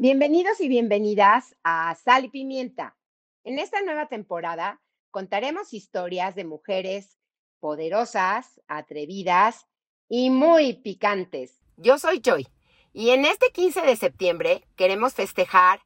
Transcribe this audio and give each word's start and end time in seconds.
Bienvenidos 0.00 0.60
y 0.60 0.68
bienvenidas 0.68 1.56
a 1.64 1.92
Sal 1.96 2.26
y 2.26 2.28
Pimienta. 2.28 2.96
En 3.42 3.58
esta 3.58 3.82
nueva 3.82 4.06
temporada 4.06 4.80
contaremos 5.10 5.74
historias 5.74 6.36
de 6.36 6.44
mujeres 6.44 7.18
poderosas, 7.58 8.60
atrevidas 8.68 9.66
y 10.08 10.30
muy 10.30 10.74
picantes. 10.74 11.58
Yo 11.76 11.98
soy 11.98 12.20
Joy 12.20 12.46
y 12.92 13.10
en 13.10 13.24
este 13.24 13.50
15 13.50 13.80
de 13.80 13.96
septiembre 13.96 14.62
queremos 14.76 15.14
festejar 15.14 15.80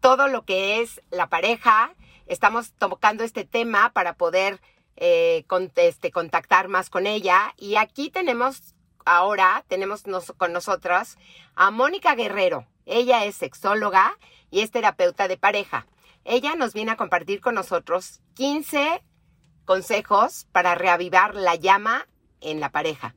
todo 0.00 0.26
lo 0.26 0.44
que 0.44 0.80
es 0.80 1.00
la 1.12 1.28
pareja. 1.28 1.94
Estamos 2.26 2.72
tocando 2.72 3.22
este 3.22 3.44
tema 3.44 3.92
para 3.92 4.14
poder 4.14 4.60
eh, 4.96 5.44
este, 5.76 6.10
contactar 6.10 6.66
más 6.66 6.90
con 6.90 7.06
ella 7.06 7.54
y 7.56 7.76
aquí 7.76 8.10
tenemos 8.10 8.74
ahora, 9.04 9.64
tenemos 9.68 10.02
con 10.36 10.52
nosotras 10.52 11.18
a 11.54 11.70
Mónica 11.70 12.14
Guerrero. 12.14 12.66
Ella 12.86 13.24
es 13.24 13.36
sexóloga 13.36 14.18
y 14.50 14.60
es 14.60 14.70
terapeuta 14.70 15.28
de 15.28 15.36
pareja. 15.36 15.86
Ella 16.24 16.54
nos 16.54 16.72
viene 16.72 16.92
a 16.92 16.96
compartir 16.96 17.40
con 17.40 17.54
nosotros 17.54 18.20
15 18.34 19.02
consejos 19.64 20.46
para 20.52 20.74
reavivar 20.74 21.34
la 21.34 21.54
llama 21.54 22.06
en 22.40 22.60
la 22.60 22.70
pareja. 22.70 23.14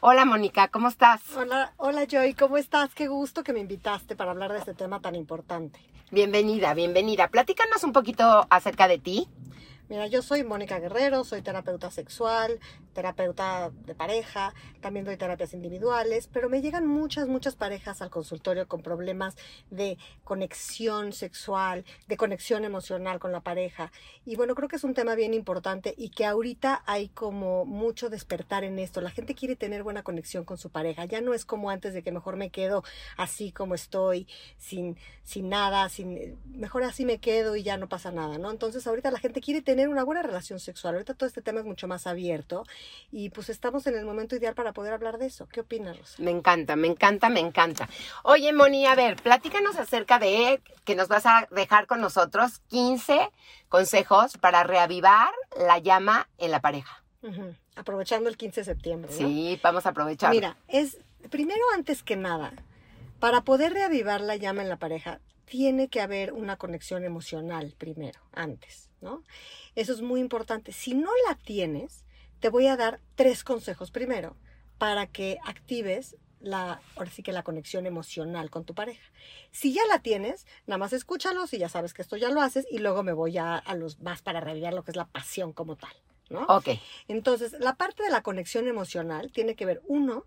Hola 0.00 0.24
Mónica, 0.24 0.68
¿cómo 0.68 0.88
estás? 0.88 1.20
Hola, 1.36 1.74
hola 1.76 2.06
Joy, 2.06 2.34
¿cómo 2.34 2.56
estás? 2.56 2.94
Qué 2.94 3.06
gusto 3.06 3.44
que 3.44 3.52
me 3.52 3.60
invitaste 3.60 4.16
para 4.16 4.30
hablar 4.30 4.52
de 4.52 4.58
este 4.58 4.74
tema 4.74 5.00
tan 5.00 5.14
importante. 5.14 5.78
Bienvenida, 6.10 6.72
bienvenida. 6.74 7.28
Platícanos 7.28 7.84
un 7.84 7.92
poquito 7.92 8.46
acerca 8.50 8.88
de 8.88 8.98
ti. 8.98 9.28
Mira, 9.90 10.06
yo 10.06 10.22
soy 10.22 10.44
Mónica 10.44 10.78
Guerrero, 10.78 11.24
soy 11.24 11.42
terapeuta 11.42 11.90
sexual, 11.90 12.60
terapeuta 12.92 13.72
de 13.86 13.96
pareja, 13.96 14.54
también 14.80 15.04
doy 15.04 15.16
terapias 15.16 15.52
individuales, 15.52 16.28
pero 16.32 16.48
me 16.48 16.62
llegan 16.62 16.86
muchas, 16.86 17.26
muchas 17.26 17.56
parejas 17.56 18.00
al 18.00 18.08
consultorio 18.08 18.68
con 18.68 18.82
problemas 18.82 19.34
de 19.68 19.98
conexión 20.22 21.12
sexual, 21.12 21.84
de 22.06 22.16
conexión 22.16 22.64
emocional 22.64 23.18
con 23.18 23.32
la 23.32 23.40
pareja. 23.40 23.90
Y 24.24 24.36
bueno, 24.36 24.54
creo 24.54 24.68
que 24.68 24.76
es 24.76 24.84
un 24.84 24.94
tema 24.94 25.16
bien 25.16 25.34
importante 25.34 25.92
y 25.96 26.10
que 26.10 26.24
ahorita 26.24 26.84
hay 26.86 27.08
como 27.08 27.64
mucho 27.64 28.10
despertar 28.10 28.62
en 28.62 28.78
esto. 28.78 29.00
La 29.00 29.10
gente 29.10 29.34
quiere 29.34 29.56
tener 29.56 29.82
buena 29.82 30.04
conexión 30.04 30.44
con 30.44 30.56
su 30.56 30.70
pareja. 30.70 31.04
Ya 31.04 31.20
no 31.20 31.34
es 31.34 31.44
como 31.44 31.68
antes 31.68 31.94
de 31.94 32.04
que 32.04 32.12
mejor 32.12 32.36
me 32.36 32.50
quedo 32.50 32.84
así 33.16 33.50
como 33.50 33.74
estoy, 33.74 34.28
sin, 34.56 34.96
sin 35.24 35.48
nada, 35.48 35.88
sin, 35.88 36.38
mejor 36.44 36.84
así 36.84 37.04
me 37.04 37.18
quedo 37.18 37.56
y 37.56 37.64
ya 37.64 37.76
no 37.76 37.88
pasa 37.88 38.12
nada, 38.12 38.38
¿no? 38.38 38.52
Entonces 38.52 38.86
ahorita 38.86 39.10
la 39.10 39.18
gente 39.18 39.40
quiere 39.40 39.62
tener 39.62 39.79
una 39.88 40.04
buena 40.04 40.22
relación 40.22 40.60
sexual. 40.60 40.94
Ahorita 40.94 41.14
todo 41.14 41.26
este 41.26 41.42
tema 41.42 41.60
es 41.60 41.66
mucho 41.66 41.88
más 41.88 42.06
abierto 42.06 42.64
y 43.10 43.30
pues 43.30 43.48
estamos 43.48 43.86
en 43.86 43.96
el 43.96 44.04
momento 44.04 44.36
ideal 44.36 44.54
para 44.54 44.72
poder 44.72 44.92
hablar 44.92 45.18
de 45.18 45.26
eso. 45.26 45.48
¿Qué 45.48 45.60
opinas, 45.60 45.98
Rosa? 45.98 46.16
Me 46.18 46.30
encanta, 46.30 46.76
me 46.76 46.88
encanta, 46.88 47.28
me 47.28 47.40
encanta. 47.40 47.88
Oye, 48.22 48.52
Moni, 48.52 48.86
a 48.86 48.94
ver, 48.94 49.16
platícanos 49.16 49.76
acerca 49.76 50.18
de 50.18 50.60
que 50.84 50.94
nos 50.94 51.08
vas 51.08 51.26
a 51.26 51.48
dejar 51.50 51.86
con 51.86 52.00
nosotros 52.00 52.60
15 52.68 53.30
consejos 53.68 54.36
para 54.38 54.62
reavivar 54.62 55.30
la 55.56 55.78
llama 55.78 56.28
en 56.38 56.50
la 56.50 56.60
pareja. 56.60 57.02
Aprovechando 57.76 58.28
el 58.28 58.36
15 58.36 58.60
de 58.62 58.64
septiembre. 58.64 59.12
Sí, 59.12 59.60
vamos 59.62 59.86
a 59.86 59.90
aprovechar. 59.90 60.30
Mira, 60.30 60.56
es 60.68 60.98
primero 61.30 61.62
antes 61.74 62.02
que 62.02 62.16
nada, 62.16 62.52
para 63.18 63.42
poder 63.42 63.74
reavivar 63.74 64.20
la 64.22 64.36
llama 64.36 64.62
en 64.62 64.68
la 64.68 64.76
pareja, 64.76 65.20
tiene 65.50 65.88
que 65.88 66.00
haber 66.00 66.32
una 66.32 66.56
conexión 66.56 67.02
emocional 67.04 67.74
primero, 67.76 68.20
antes, 68.32 68.88
¿no? 69.00 69.24
Eso 69.74 69.92
es 69.92 70.00
muy 70.00 70.20
importante. 70.20 70.70
Si 70.70 70.94
no 70.94 71.10
la 71.28 71.34
tienes, 71.34 72.04
te 72.38 72.50
voy 72.50 72.68
a 72.68 72.76
dar 72.76 73.00
tres 73.16 73.42
consejos 73.42 73.90
primero 73.90 74.36
para 74.78 75.08
que 75.08 75.38
actives 75.44 76.16
la, 76.38 76.80
ahora 76.94 77.10
sí 77.10 77.24
que 77.24 77.32
la 77.32 77.42
conexión 77.42 77.84
emocional 77.84 78.48
con 78.48 78.64
tu 78.64 78.76
pareja. 78.76 79.02
Si 79.50 79.72
ya 79.74 79.82
la 79.88 79.98
tienes, 79.98 80.46
nada 80.68 80.78
más 80.78 80.92
escúchalos 80.92 81.52
y 81.52 81.58
ya 81.58 81.68
sabes 81.68 81.94
que 81.94 82.02
esto 82.02 82.16
ya 82.16 82.30
lo 82.30 82.40
haces 82.40 82.64
y 82.70 82.78
luego 82.78 83.02
me 83.02 83.12
voy 83.12 83.36
a, 83.36 83.56
a 83.56 83.74
los 83.74 83.98
más 83.98 84.22
para 84.22 84.38
revivir 84.38 84.72
lo 84.72 84.84
que 84.84 84.92
es 84.92 84.96
la 84.96 85.08
pasión 85.08 85.52
como 85.52 85.74
tal, 85.74 85.92
¿no? 86.28 86.44
Ok. 86.46 86.68
Entonces, 87.08 87.56
la 87.58 87.74
parte 87.74 88.04
de 88.04 88.10
la 88.10 88.22
conexión 88.22 88.68
emocional 88.68 89.32
tiene 89.32 89.56
que 89.56 89.66
ver, 89.66 89.82
uno, 89.88 90.26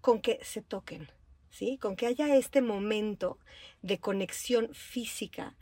con 0.00 0.20
que 0.20 0.40
se 0.42 0.62
toquen, 0.62 1.08
¿sí? 1.54 1.78
Con 1.78 1.96
que 1.96 2.06
haya 2.06 2.34
este 2.36 2.60
momento 2.60 3.38
de 3.82 3.98
conexión 3.98 4.74
física 4.74 5.54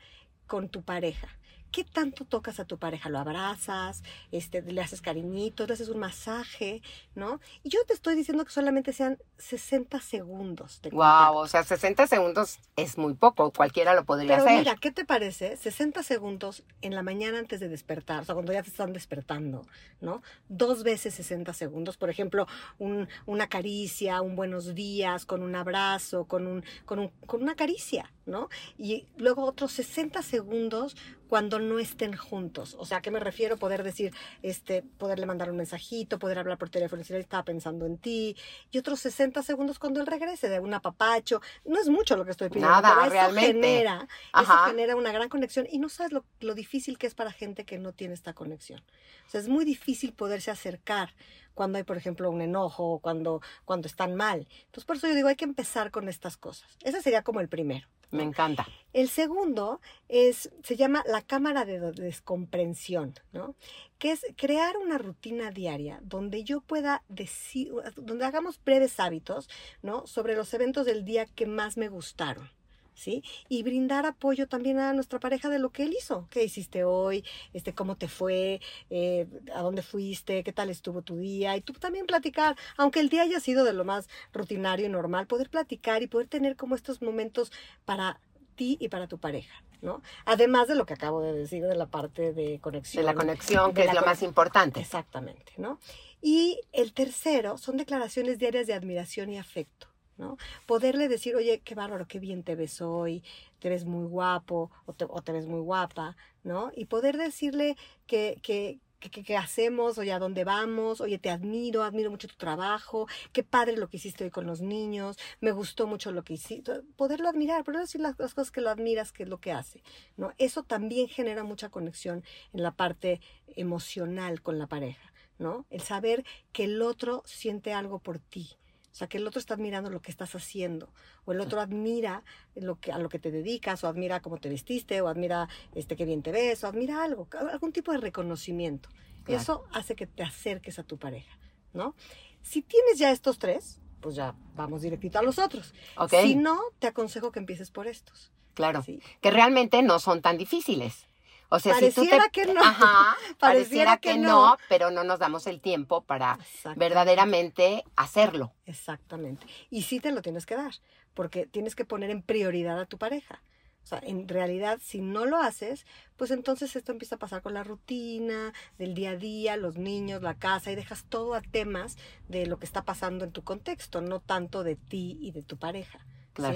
con 0.46 0.68
tu 0.68 0.82
pareja. 0.82 1.28
¿Qué 1.72 1.84
tanto 1.84 2.26
tocas 2.26 2.60
a 2.60 2.66
tu 2.66 2.78
pareja? 2.78 3.08
¿Lo 3.08 3.18
abrazas? 3.18 4.02
Este, 4.30 4.60
¿Le 4.60 4.80
haces 4.82 5.00
cariñitos? 5.00 5.66
¿Le 5.66 5.74
haces 5.74 5.88
un 5.88 5.98
masaje? 5.98 6.82
¿No? 7.14 7.40
Y 7.62 7.70
yo 7.70 7.80
te 7.86 7.94
estoy 7.94 8.14
diciendo 8.14 8.44
que 8.44 8.52
solamente 8.52 8.92
sean 8.92 9.18
60 9.38 10.00
segundos 10.00 10.80
de 10.82 10.90
Wow, 10.90 11.36
o 11.36 11.48
sea, 11.48 11.64
60 11.64 12.06
segundos 12.06 12.58
es 12.76 12.98
muy 12.98 13.14
poco, 13.14 13.50
cualquiera 13.52 13.94
lo 13.94 14.04
podría 14.04 14.36
Pero 14.36 14.44
hacer. 14.44 14.58
mira, 14.58 14.76
¿qué 14.76 14.90
te 14.92 15.04
parece? 15.04 15.56
60 15.56 16.02
segundos 16.02 16.62
en 16.82 16.94
la 16.94 17.02
mañana 17.02 17.38
antes 17.38 17.58
de 17.58 17.68
despertar, 17.68 18.20
o 18.20 18.24
sea, 18.24 18.34
cuando 18.34 18.52
ya 18.52 18.62
te 18.62 18.68
están 18.68 18.92
despertando, 18.92 19.66
¿no? 20.00 20.22
Dos 20.48 20.82
veces 20.82 21.14
60 21.14 21.54
segundos, 21.54 21.96
por 21.96 22.10
ejemplo, 22.10 22.46
un, 22.78 23.08
una 23.26 23.48
caricia, 23.48 24.20
un 24.20 24.36
buenos 24.36 24.74
días, 24.74 25.24
con 25.24 25.42
un 25.42 25.54
abrazo, 25.54 26.26
con, 26.26 26.46
un, 26.46 26.64
con, 26.84 26.98
un, 26.98 27.08
con 27.26 27.42
una 27.42 27.54
caricia, 27.56 28.12
¿no? 28.26 28.48
Y 28.76 29.06
luego 29.16 29.44
otros 29.44 29.72
60 29.72 30.22
segundos 30.22 30.96
cuando 31.32 31.58
no 31.58 31.78
estén 31.78 32.14
juntos. 32.14 32.76
O 32.78 32.84
sea, 32.84 32.98
¿a 32.98 33.00
qué 33.00 33.10
me 33.10 33.18
refiero? 33.18 33.56
Poder 33.56 33.82
decir, 33.84 34.12
este, 34.42 34.82
poderle 34.82 35.24
mandar 35.24 35.50
un 35.50 35.56
mensajito, 35.56 36.18
poder 36.18 36.38
hablar 36.38 36.58
por 36.58 36.68
teléfono 36.68 37.00
decir, 37.00 37.16
estaba 37.16 37.42
pensando 37.42 37.86
en 37.86 37.96
ti. 37.96 38.36
Y 38.70 38.76
otros 38.76 39.00
60 39.00 39.42
segundos 39.42 39.78
cuando 39.78 39.98
él 40.02 40.06
regrese 40.06 40.50
de 40.50 40.60
un 40.60 40.74
apapacho. 40.74 41.40
No 41.64 41.80
es 41.80 41.88
mucho 41.88 42.18
lo 42.18 42.26
que 42.26 42.32
estoy 42.32 42.50
pidiendo, 42.50 42.68
Nada, 42.68 42.90
pero 42.90 43.00
eso 43.04 43.10
realmente. 43.12 43.46
genera, 43.46 44.06
eso 44.42 44.52
genera 44.66 44.94
una 44.94 45.10
gran 45.10 45.30
conexión. 45.30 45.66
Y 45.70 45.78
no 45.78 45.88
sabes 45.88 46.12
lo, 46.12 46.26
lo 46.40 46.54
difícil 46.54 46.98
que 46.98 47.06
es 47.06 47.14
para 47.14 47.32
gente 47.32 47.64
que 47.64 47.78
no 47.78 47.94
tiene 47.94 48.12
esta 48.12 48.34
conexión. 48.34 48.82
O 49.26 49.30
sea, 49.30 49.40
es 49.40 49.48
muy 49.48 49.64
difícil 49.64 50.12
poderse 50.12 50.50
acercar 50.50 51.14
cuando 51.54 51.78
hay, 51.78 51.84
por 51.84 51.96
ejemplo, 51.96 52.30
un 52.30 52.42
enojo 52.42 52.84
o 52.84 52.98
cuando, 52.98 53.40
cuando 53.64 53.88
están 53.88 54.16
mal. 54.16 54.46
Entonces, 54.66 54.84
por 54.84 54.96
eso 54.96 55.08
yo 55.08 55.14
digo, 55.14 55.28
hay 55.28 55.36
que 55.36 55.46
empezar 55.46 55.90
con 55.90 56.10
estas 56.10 56.36
cosas. 56.36 56.76
Ese 56.82 57.00
sería 57.00 57.22
como 57.22 57.40
el 57.40 57.48
primero. 57.48 57.88
¿No? 58.12 58.18
Me 58.18 58.24
encanta. 58.24 58.66
El 58.92 59.08
segundo 59.08 59.80
es, 60.08 60.50
se 60.62 60.76
llama 60.76 61.02
la 61.06 61.22
cámara 61.22 61.64
de 61.64 61.80
descomprensión, 61.92 63.14
¿no? 63.32 63.56
Que 63.98 64.12
es 64.12 64.26
crear 64.36 64.76
una 64.76 64.98
rutina 64.98 65.50
diaria 65.50 65.98
donde 66.02 66.44
yo 66.44 66.60
pueda 66.60 67.02
decir, 67.08 67.72
donde 67.96 68.26
hagamos 68.26 68.60
breves 68.62 69.00
hábitos, 69.00 69.48
¿no? 69.82 70.06
Sobre 70.06 70.36
los 70.36 70.52
eventos 70.52 70.86
del 70.86 71.04
día 71.04 71.26
que 71.26 71.46
más 71.46 71.76
me 71.76 71.88
gustaron. 71.88 72.50
¿Sí? 72.94 73.24
Y 73.48 73.62
brindar 73.62 74.06
apoyo 74.06 74.46
también 74.46 74.78
a 74.78 74.92
nuestra 74.92 75.18
pareja 75.18 75.48
de 75.48 75.58
lo 75.58 75.70
que 75.70 75.84
él 75.84 75.94
hizo. 75.98 76.28
¿Qué 76.30 76.44
hiciste 76.44 76.84
hoy? 76.84 77.24
Este, 77.52 77.74
¿Cómo 77.74 77.96
te 77.96 78.06
fue? 78.06 78.60
Eh, 78.90 79.26
¿A 79.54 79.62
dónde 79.62 79.82
fuiste? 79.82 80.44
¿Qué 80.44 80.52
tal 80.52 80.70
estuvo 80.70 81.02
tu 81.02 81.16
día? 81.16 81.56
Y 81.56 81.62
tú 81.62 81.72
también 81.72 82.06
platicar, 82.06 82.56
aunque 82.76 83.00
el 83.00 83.08
día 83.08 83.22
haya 83.22 83.40
sido 83.40 83.64
de 83.64 83.72
lo 83.72 83.84
más 83.84 84.08
rutinario 84.32 84.86
y 84.86 84.88
normal, 84.90 85.26
poder 85.26 85.48
platicar 85.50 86.02
y 86.02 86.06
poder 86.06 86.28
tener 86.28 86.56
como 86.56 86.74
estos 86.74 87.02
momentos 87.02 87.50
para 87.84 88.20
ti 88.54 88.76
y 88.80 88.88
para 88.88 89.06
tu 89.06 89.18
pareja, 89.18 89.62
¿no? 89.80 90.02
Además 90.24 90.68
de 90.68 90.74
lo 90.74 90.86
que 90.86 90.94
acabo 90.94 91.22
de 91.22 91.32
decir 91.32 91.64
de 91.64 91.74
la 91.74 91.86
parte 91.86 92.32
de 92.32 92.60
conexión. 92.60 93.02
De 93.02 93.06
la 93.06 93.14
conexión, 93.14 93.74
que 93.74 93.84
es 93.84 93.94
lo 93.94 94.02
más 94.02 94.22
importante. 94.22 94.80
Exactamente, 94.80 95.52
¿no? 95.56 95.78
Y 96.20 96.60
el 96.72 96.92
tercero 96.92 97.58
son 97.58 97.76
declaraciones 97.76 98.38
diarias 98.38 98.66
de 98.66 98.74
admiración 98.74 99.30
y 99.30 99.38
afecto, 99.38 99.88
¿no? 100.22 100.36
Poderle 100.66 101.08
decir, 101.08 101.34
oye, 101.36 101.60
qué 101.64 101.74
bárbaro, 101.74 102.06
qué 102.06 102.18
bien 102.20 102.42
te 102.44 102.54
ves 102.54 102.80
hoy, 102.80 103.22
te 103.58 103.68
ves 103.68 103.84
muy 103.84 104.06
guapo 104.06 104.70
o 104.86 104.92
te, 104.92 105.04
o 105.04 105.22
ves 105.26 105.46
muy 105.46 105.60
guapa, 105.60 106.16
¿no? 106.44 106.70
Y 106.74 106.86
poder 106.86 107.16
decirle 107.16 107.76
que, 108.06 108.38
que, 108.42 108.78
que, 109.00 109.10
que- 109.10 109.24
que 109.24 109.36
hacemos, 109.36 109.98
oye, 109.98 110.12
a 110.12 110.18
dónde 110.18 110.44
vamos, 110.44 111.00
oye, 111.00 111.18
te 111.18 111.30
admiro, 111.30 111.82
admiro 111.82 112.10
mucho 112.10 112.28
tu 112.28 112.36
trabajo, 112.36 113.06
qué 113.32 113.42
padre 113.42 113.76
lo 113.76 113.88
que 113.88 113.96
hiciste 113.98 114.24
hoy 114.24 114.30
con 114.30 114.46
los 114.46 114.60
niños, 114.60 115.16
me 115.40 115.52
gustó 115.52 115.86
mucho 115.86 116.12
lo 116.12 116.22
que 116.24 116.34
hiciste, 116.34 116.82
poderlo 116.96 117.28
admirar, 117.28 117.64
poder 117.64 117.80
decir 117.82 118.00
las, 118.00 118.18
las 118.18 118.34
cosas 118.34 118.50
que 118.52 118.60
lo 118.60 118.70
admiras, 118.70 119.12
que 119.12 119.24
es 119.24 119.28
lo 119.28 119.38
que 119.40 119.52
hace, 119.52 119.82
¿no? 120.16 120.32
Eso 120.38 120.62
también 120.62 121.08
genera 121.08 121.42
mucha 121.44 121.68
conexión 121.68 122.22
en 122.52 122.62
la 122.62 122.72
parte 122.72 123.20
emocional 123.56 124.42
con 124.42 124.58
la 124.58 124.66
pareja, 124.66 125.12
¿no? 125.38 125.66
El 125.70 125.80
saber 125.82 126.24
que 126.52 126.64
el 126.64 126.80
otro 126.82 127.22
siente 127.26 127.72
algo 127.72 127.98
por 127.98 128.18
ti. 128.18 128.50
O 128.92 128.94
sea, 128.94 129.08
que 129.08 129.16
el 129.16 129.26
otro 129.26 129.40
está 129.40 129.54
admirando 129.54 129.88
lo 129.88 130.02
que 130.02 130.10
estás 130.10 130.34
haciendo, 130.34 130.92
o 131.24 131.32
el 131.32 131.40
otro 131.40 131.60
admira 131.60 132.24
lo 132.54 132.78
que, 132.78 132.92
a 132.92 132.98
lo 132.98 133.08
que 133.08 133.18
te 133.18 133.30
dedicas, 133.30 133.82
o 133.84 133.88
admira 133.88 134.20
cómo 134.20 134.36
te 134.36 134.50
vestiste, 134.50 135.00
o 135.00 135.08
admira 135.08 135.48
este, 135.74 135.96
qué 135.96 136.04
bien 136.04 136.22
te 136.22 136.30
ves, 136.30 136.62
o 136.62 136.66
admira 136.66 137.02
algo, 137.02 137.26
algún 137.50 137.72
tipo 137.72 137.92
de 137.92 137.98
reconocimiento. 137.98 138.90
Claro. 139.24 139.40
Eso 139.40 139.64
hace 139.72 139.96
que 139.96 140.06
te 140.06 140.22
acerques 140.22 140.78
a 140.78 140.82
tu 140.82 140.98
pareja, 140.98 141.38
¿no? 141.72 141.94
Si 142.42 142.60
tienes 142.60 142.98
ya 142.98 143.10
estos 143.12 143.38
tres, 143.38 143.80
pues 144.02 144.14
ya 144.14 144.34
vamos 144.54 144.82
directito 144.82 145.18
a 145.18 145.22
los 145.22 145.38
otros. 145.38 145.72
Si 146.10 146.34
no, 146.34 146.60
te 146.78 146.88
aconsejo 146.88 147.32
que 147.32 147.38
empieces 147.38 147.70
por 147.70 147.86
estos. 147.86 148.30
claro. 148.52 148.82
¿sí? 148.82 149.00
Que 149.22 149.30
realmente 149.30 149.82
no 149.82 150.00
son 150.00 150.20
tan 150.20 150.36
difíciles. 150.36 151.06
O 151.52 151.60
sea, 151.60 151.74
si 151.74 151.90
tú 151.90 152.04
te... 152.04 152.08
Pareciera 152.08 152.28
que 152.30 152.46
no. 152.46 152.62
Ajá, 152.62 153.14
pareciera 153.38 153.38
Pareciera 153.38 153.96
que 153.98 154.12
que 154.12 154.18
no, 154.18 154.52
no. 154.52 154.56
pero 154.70 154.90
no 154.90 155.04
nos 155.04 155.18
damos 155.18 155.46
el 155.46 155.60
tiempo 155.60 156.02
para 156.02 156.38
verdaderamente 156.76 157.84
hacerlo. 157.94 158.54
Exactamente. 158.64 159.46
Y 159.68 159.82
sí 159.82 160.00
te 160.00 160.12
lo 160.12 160.22
tienes 160.22 160.46
que 160.46 160.56
dar, 160.56 160.72
porque 161.12 161.44
tienes 161.44 161.74
que 161.74 161.84
poner 161.84 162.08
en 162.08 162.22
prioridad 162.22 162.80
a 162.80 162.86
tu 162.86 162.96
pareja. 162.96 163.42
O 163.82 163.86
sea, 163.86 164.00
en 164.02 164.28
realidad, 164.28 164.78
si 164.80 165.02
no 165.02 165.26
lo 165.26 165.36
haces, 165.36 165.84
pues 166.16 166.30
entonces 166.30 166.74
esto 166.74 166.90
empieza 166.90 167.16
a 167.16 167.18
pasar 167.18 167.42
con 167.42 167.52
la 167.52 167.64
rutina 167.64 168.54
del 168.78 168.94
día 168.94 169.10
a 169.10 169.16
día, 169.16 169.56
los 169.58 169.76
niños, 169.76 170.22
la 170.22 170.38
casa, 170.38 170.72
y 170.72 170.74
dejas 170.74 171.04
todo 171.04 171.34
a 171.34 171.42
temas 171.42 171.98
de 172.28 172.46
lo 172.46 172.58
que 172.58 172.64
está 172.64 172.84
pasando 172.84 173.24
en 173.26 173.32
tu 173.32 173.44
contexto, 173.44 174.00
no 174.00 174.20
tanto 174.20 174.64
de 174.64 174.76
ti 174.76 175.18
y 175.20 175.32
de 175.32 175.42
tu 175.42 175.58
pareja. 175.58 176.06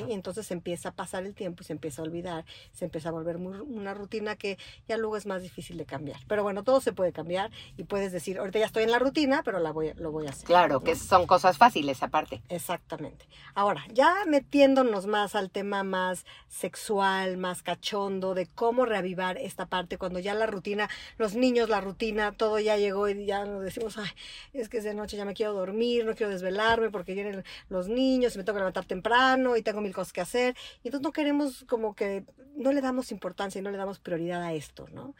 Y 0.08 0.12
entonces 0.12 0.46
se 0.46 0.54
empieza 0.54 0.90
a 0.90 0.92
pasar 0.92 1.24
el 1.24 1.34
tiempo 1.34 1.62
y 1.62 1.66
se 1.66 1.72
empieza 1.72 2.02
a 2.02 2.04
olvidar, 2.04 2.44
se 2.72 2.84
empieza 2.84 3.10
a 3.10 3.12
volver 3.12 3.36
una 3.36 3.94
rutina 3.94 4.36
que 4.36 4.58
ya 4.88 4.96
luego 4.96 5.16
es 5.16 5.26
más 5.26 5.42
difícil 5.42 5.76
de 5.76 5.84
cambiar. 5.84 6.20
Pero 6.28 6.42
bueno, 6.42 6.64
todo 6.64 6.80
se 6.80 6.92
puede 6.92 7.12
cambiar 7.12 7.50
y 7.76 7.84
puedes 7.84 8.12
decir, 8.12 8.38
ahorita 8.38 8.58
ya 8.58 8.66
estoy 8.66 8.84
en 8.84 8.90
la 8.90 8.98
rutina, 8.98 9.42
pero 9.44 9.58
la 9.58 9.72
voy, 9.72 9.92
lo 9.96 10.10
voy 10.12 10.26
a 10.26 10.30
hacer. 10.30 10.46
Claro, 10.46 10.80
que 10.80 10.96
son 10.96 11.26
cosas 11.26 11.58
fáciles 11.58 12.02
aparte. 12.02 12.42
Exactamente. 12.48 13.26
Ahora, 13.54 13.84
ya 13.92 14.14
metiéndonos 14.26 15.06
más 15.06 15.34
al 15.34 15.50
tema 15.50 15.82
más 15.82 16.24
sexual, 16.48 17.36
más 17.36 17.62
cachondo, 17.62 18.34
de 18.34 18.46
cómo 18.46 18.86
reavivar 18.86 19.38
esta 19.38 19.66
parte, 19.66 19.98
cuando 19.98 20.18
ya 20.18 20.34
la 20.34 20.46
rutina, 20.46 20.88
los 21.18 21.34
niños, 21.34 21.68
la 21.68 21.80
rutina, 21.80 22.32
todo 22.32 22.58
ya 22.58 22.76
llegó 22.76 23.08
y 23.08 23.26
ya 23.26 23.44
nos 23.44 23.62
decimos, 23.62 23.98
ay, 23.98 24.10
es 24.52 24.68
que 24.68 24.78
es 24.78 24.84
de 24.84 24.94
noche 24.94 25.16
ya 25.16 25.24
me 25.24 25.34
quiero 25.34 25.52
dormir, 25.52 26.04
no 26.04 26.14
quiero 26.14 26.32
desvelarme 26.32 26.90
porque 26.90 27.14
vienen 27.14 27.44
los 27.68 27.88
niños 27.88 28.34
y 28.34 28.38
me 28.38 28.44
tengo 28.44 28.56
que 28.56 28.60
levantar 28.60 28.84
temprano 28.84 29.56
y 29.56 29.62
tengo 29.66 29.80
mil 29.80 29.92
cosas 29.92 30.12
que 30.12 30.20
hacer. 30.20 30.56
Y 30.82 30.88
entonces 30.88 31.02
no 31.02 31.12
queremos 31.12 31.64
como 31.64 31.94
que, 31.94 32.24
no 32.56 32.72
le 32.72 32.80
damos 32.80 33.10
importancia 33.10 33.58
y 33.58 33.62
no 33.62 33.70
le 33.70 33.76
damos 33.76 33.98
prioridad 33.98 34.42
a 34.42 34.52
esto, 34.52 34.88
¿no? 34.92 35.14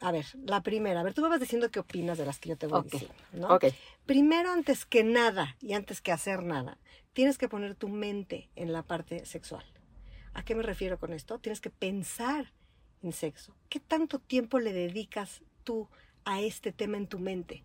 A 0.00 0.10
ver, 0.10 0.26
la 0.44 0.62
primera, 0.62 1.00
a 1.00 1.02
ver, 1.04 1.14
tú 1.14 1.22
me 1.22 1.28
vas 1.28 1.40
diciendo 1.40 1.70
qué 1.70 1.78
opinas 1.78 2.18
de 2.18 2.26
las 2.26 2.38
que 2.38 2.48
yo 2.48 2.56
te 2.56 2.66
voy 2.66 2.82
diciendo, 2.84 3.14
¿no? 3.32 3.58
Primero, 4.06 4.50
antes 4.50 4.86
que 4.86 5.04
nada 5.04 5.56
y 5.60 5.74
antes 5.74 6.00
que 6.00 6.10
hacer 6.10 6.42
nada, 6.42 6.78
tienes 7.12 7.38
que 7.38 7.48
poner 7.48 7.74
tu 7.74 7.88
mente 7.88 8.48
en 8.56 8.72
la 8.72 8.82
parte 8.82 9.26
sexual. 9.26 9.64
¿A 10.32 10.42
qué 10.42 10.54
me 10.54 10.62
refiero 10.62 10.98
con 10.98 11.12
esto? 11.12 11.38
Tienes 11.38 11.60
que 11.60 11.70
pensar 11.70 12.52
en 13.02 13.12
sexo. 13.12 13.54
¿Qué 13.68 13.78
tanto 13.78 14.18
tiempo 14.18 14.58
le 14.58 14.72
dedicas 14.72 15.42
tú 15.64 15.88
a 16.24 16.40
este 16.40 16.72
tema 16.72 16.96
en 16.96 17.06
tu 17.06 17.18
mente? 17.18 17.62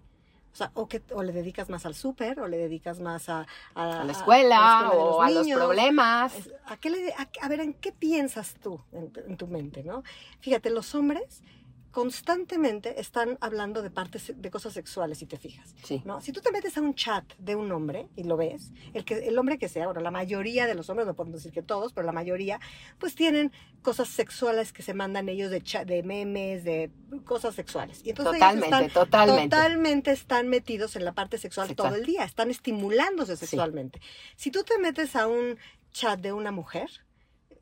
O 0.53 0.55
sea, 0.55 0.71
o, 0.73 0.87
que, 0.87 1.01
o 1.13 1.23
le 1.23 1.31
dedicas 1.31 1.69
más 1.69 1.85
al 1.85 1.95
súper, 1.95 2.39
o 2.39 2.47
le 2.47 2.57
dedicas 2.57 2.99
más 2.99 3.29
a, 3.29 3.47
a, 3.73 4.03
la 4.03 4.11
escuela, 4.11 4.91
o 4.91 5.21
a 5.21 5.29
los 5.29 5.47
problemas. 5.47 6.33
¿A, 6.65 6.77
qué 6.77 6.89
le, 6.89 7.13
a, 7.13 7.47
ver, 7.47 7.61
¿en 7.61 7.73
qué 7.73 7.91
piensas 7.91 8.55
tú 8.61 8.81
en, 8.91 9.11
en 9.27 9.37
tu 9.37 9.47
mente, 9.47 9.83
no? 9.83 10.03
Fíjate, 10.41 10.69
los 10.69 10.93
hombres 10.93 11.41
constantemente 11.91 12.99
están 12.99 13.37
hablando 13.41 13.81
de 13.81 13.91
partes 13.91 14.33
de 14.35 14.51
cosas 14.51 14.73
sexuales, 14.73 15.17
si 15.17 15.25
te 15.25 15.37
fijas. 15.37 15.75
¿no? 16.05 16.21
Si 16.21 16.31
tú 16.31 16.41
te 16.41 16.51
metes 16.51 16.77
a 16.77 16.81
un 16.81 16.95
chat 16.95 17.25
de 17.37 17.55
un 17.55 17.71
hombre 17.71 18.07
y 18.15 18.23
lo 18.23 18.37
ves, 18.37 18.71
el, 18.93 19.03
que, 19.03 19.27
el 19.27 19.37
hombre 19.37 19.57
que 19.57 19.67
sea, 19.67 19.85
bueno, 19.85 19.99
la 20.01 20.11
mayoría 20.11 20.67
de 20.67 20.75
los 20.75 20.89
hombres, 20.89 21.05
no 21.05 21.13
podemos 21.13 21.39
decir 21.39 21.51
que 21.51 21.61
todos, 21.61 21.91
pero 21.93 22.05
la 22.05 22.13
mayoría, 22.13 22.59
pues 22.97 23.13
tienen 23.15 23.51
cosas 23.81 24.07
sexuales 24.07 24.71
que 24.71 24.83
se 24.83 24.93
mandan 24.93 25.27
ellos 25.27 25.51
de, 25.51 25.61
chat, 25.61 25.87
de 25.87 26.01
memes, 26.03 26.63
de 26.63 26.91
cosas 27.25 27.55
sexuales. 27.55 28.01
Y 28.05 28.11
entonces 28.11 28.33
totalmente, 28.35 28.67
están, 28.67 28.89
totalmente. 28.89 29.55
Totalmente 29.55 30.11
están 30.11 30.47
metidos 30.47 30.95
en 30.95 31.03
la 31.03 31.11
parte 31.11 31.37
sexual, 31.37 31.75
todo 31.75 31.95
el 31.95 32.05
día, 32.05 32.23
están 32.23 32.49
estimulándose 32.49 33.35
sexualmente. 33.35 34.01
Si 34.37 34.49
tú 34.49 34.63
te 34.63 34.79
metes 34.79 35.15
a 35.15 35.27
un 35.27 35.57
chat 35.91 36.19
de 36.19 36.31
una 36.31 36.51
mujer, 36.51 36.89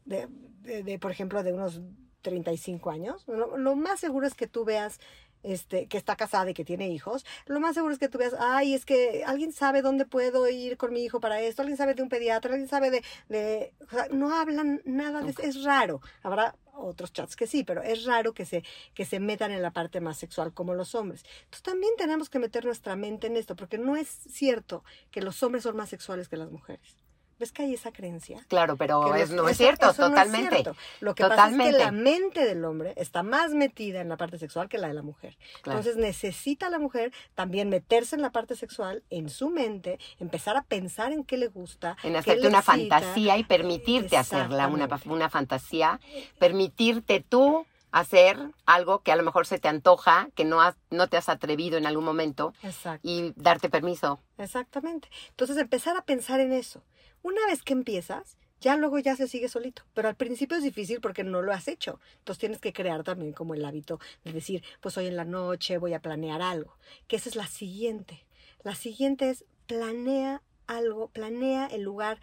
de, 0.05 0.27
de 0.61 0.99
por 0.99 1.11
ejemplo, 1.11 1.41
de 1.41 1.53
unos 1.53 1.81
35 2.21 2.89
años, 2.89 3.25
lo, 3.27 3.75
más 3.75 3.99
seguro 3.99 4.27
es 4.27 4.33
que 4.33 4.47
tú 4.47 4.65
veas 4.65 4.99
este, 5.43 5.87
que 5.87 5.97
está 5.97 6.15
casada 6.15 6.49
y 6.49 6.53
que 6.53 6.65
tiene 6.65 6.89
hijos, 6.89 7.25
lo 7.45 7.59
más 7.59 7.75
seguro 7.75 7.93
es 7.93 7.99
que 7.99 8.09
tú 8.09 8.17
veas, 8.17 8.35
ay, 8.39 8.73
es 8.73 8.85
que 8.85 9.23
alguien 9.25 9.53
sabe 9.53 9.81
dónde 9.81 10.05
puedo 10.05 10.47
ir 10.49 10.77
con 10.77 10.93
mi 10.93 11.03
hijo 11.03 11.19
para 11.19 11.41
esto, 11.41 11.61
alguien 11.61 11.77
sabe 11.77 11.93
de 11.93 12.03
un 12.03 12.09
pediatra, 12.09 12.51
alguien 12.51 12.69
sabe 12.69 12.91
de, 12.91 13.03
de 13.29 13.73
o 13.85 13.89
sea, 13.89 14.07
no 14.11 14.33
hablan 14.33 14.81
nada 14.85 15.21
de 15.21 15.31
eso, 15.31 15.41
es 15.41 15.63
raro, 15.63 16.01
habrá 16.23 16.55
otros 16.79 17.13
chats 17.13 17.35
que 17.35 17.47
sí, 17.47 17.63
pero 17.63 17.81
es 17.81 18.05
raro 18.05 18.33
que 18.33 18.45
se, 18.45 18.63
que 18.93 19.05
se 19.05 19.19
metan 19.19 19.51
en 19.51 19.61
la 19.61 19.71
parte 19.71 20.01
más 20.01 20.17
sexual 20.17 20.53
como 20.53 20.73
los 20.73 20.95
hombres. 20.95 21.23
Entonces 21.43 21.63
también 21.63 21.93
tenemos 21.97 22.29
que 22.29 22.39
meter 22.39 22.65
nuestra 22.65 22.95
mente 22.95 23.27
en 23.27 23.37
esto, 23.37 23.55
porque 23.55 23.77
no 23.77 23.95
es 23.95 24.07
cierto 24.07 24.83
que 25.11 25.21
los 25.21 25.41
hombres 25.43 25.63
son 25.63 25.75
más 25.75 25.89
sexuales 25.89 26.27
que 26.27 26.37
las 26.37 26.51
mujeres. 26.51 26.95
¿Ves 27.39 27.53
que 27.53 27.63
hay 27.63 27.73
esa 27.73 27.93
creencia? 27.93 28.43
Claro, 28.49 28.75
pero 28.75 29.01
no, 29.29 29.47
es 29.47 29.57
cierto, 29.57 29.93
totalmente. 29.93 30.63
Lo 30.99 31.15
que 31.15 31.23
pasa 31.23 31.49
es 31.49 31.57
que 31.57 31.71
la 31.71 31.91
mente 31.91 32.43
del 32.45 32.65
hombre 32.65 32.93
está 32.97 33.23
más 33.23 33.51
metida 33.51 34.01
en 34.01 34.09
la 34.09 34.17
parte 34.17 34.37
sexual 34.37 34.67
que 34.67 34.77
la 34.77 34.89
de 34.89 34.93
la 34.93 35.03
mujer. 35.03 35.37
Entonces 35.65 35.95
necesita 35.95 36.69
la 36.69 36.79
mujer 36.79 37.13
también 37.35 37.69
meterse 37.69 38.17
en 38.17 38.21
la 38.21 38.31
parte 38.31 38.55
sexual, 38.57 39.03
en 39.09 39.29
su 39.29 39.49
mente, 39.49 39.99
empezar 40.19 40.57
a 40.57 40.63
pensar 40.63 41.13
en 41.13 41.23
qué 41.23 41.37
le 41.37 41.47
gusta. 41.47 41.95
En 42.03 42.17
hacerte 42.17 42.45
una 42.45 42.61
fantasía 42.61 43.37
y 43.37 43.45
permitirte 43.45 44.17
hacerla, 44.17 44.67
una, 44.67 44.89
una 45.05 45.29
fantasía, 45.29 46.01
permitirte 46.39 47.21
tú 47.21 47.65
hacer 47.91 48.37
algo 48.65 48.99
que 48.99 49.11
a 49.11 49.15
lo 49.15 49.23
mejor 49.23 49.47
se 49.47 49.59
te 49.59 49.67
antoja, 49.67 50.29
que 50.35 50.45
no, 50.45 50.61
has, 50.61 50.75
no 50.91 51.07
te 51.07 51.17
has 51.17 51.29
atrevido 51.29 51.77
en 51.77 51.85
algún 51.85 52.05
momento 52.05 52.53
y 53.01 53.33
darte 53.35 53.69
permiso. 53.69 54.19
Exactamente. 54.37 55.09
Entonces 55.29 55.57
empezar 55.57 55.97
a 55.97 56.03
pensar 56.03 56.39
en 56.39 56.53
eso. 56.53 56.83
Una 57.21 57.45
vez 57.47 57.63
que 57.63 57.73
empiezas, 57.73 58.37
ya 58.61 58.75
luego 58.75 58.99
ya 58.99 59.15
se 59.15 59.27
sigue 59.27 59.49
solito. 59.49 59.83
Pero 59.93 60.09
al 60.09 60.15
principio 60.15 60.57
es 60.57 60.63
difícil 60.63 60.99
porque 61.01 61.23
no 61.23 61.41
lo 61.41 61.53
has 61.53 61.67
hecho. 61.67 61.99
Entonces 62.19 62.39
tienes 62.39 62.59
que 62.59 62.73
crear 62.73 63.03
también 63.03 63.33
como 63.33 63.53
el 63.53 63.65
hábito 63.65 63.99
de 64.23 64.33
decir, 64.33 64.63
pues 64.81 64.97
hoy 64.97 65.07
en 65.07 65.15
la 65.15 65.25
noche 65.25 65.77
voy 65.77 65.93
a 65.93 66.01
planear 66.01 66.41
algo. 66.41 66.77
Que 67.07 67.15
esa 67.15 67.29
es 67.29 67.35
la 67.35 67.47
siguiente. 67.47 68.25
La 68.63 68.75
siguiente 68.75 69.29
es 69.29 69.45
planea 69.67 70.41
algo, 70.67 71.09
planea 71.09 71.67
el 71.67 71.83
lugar 71.83 72.19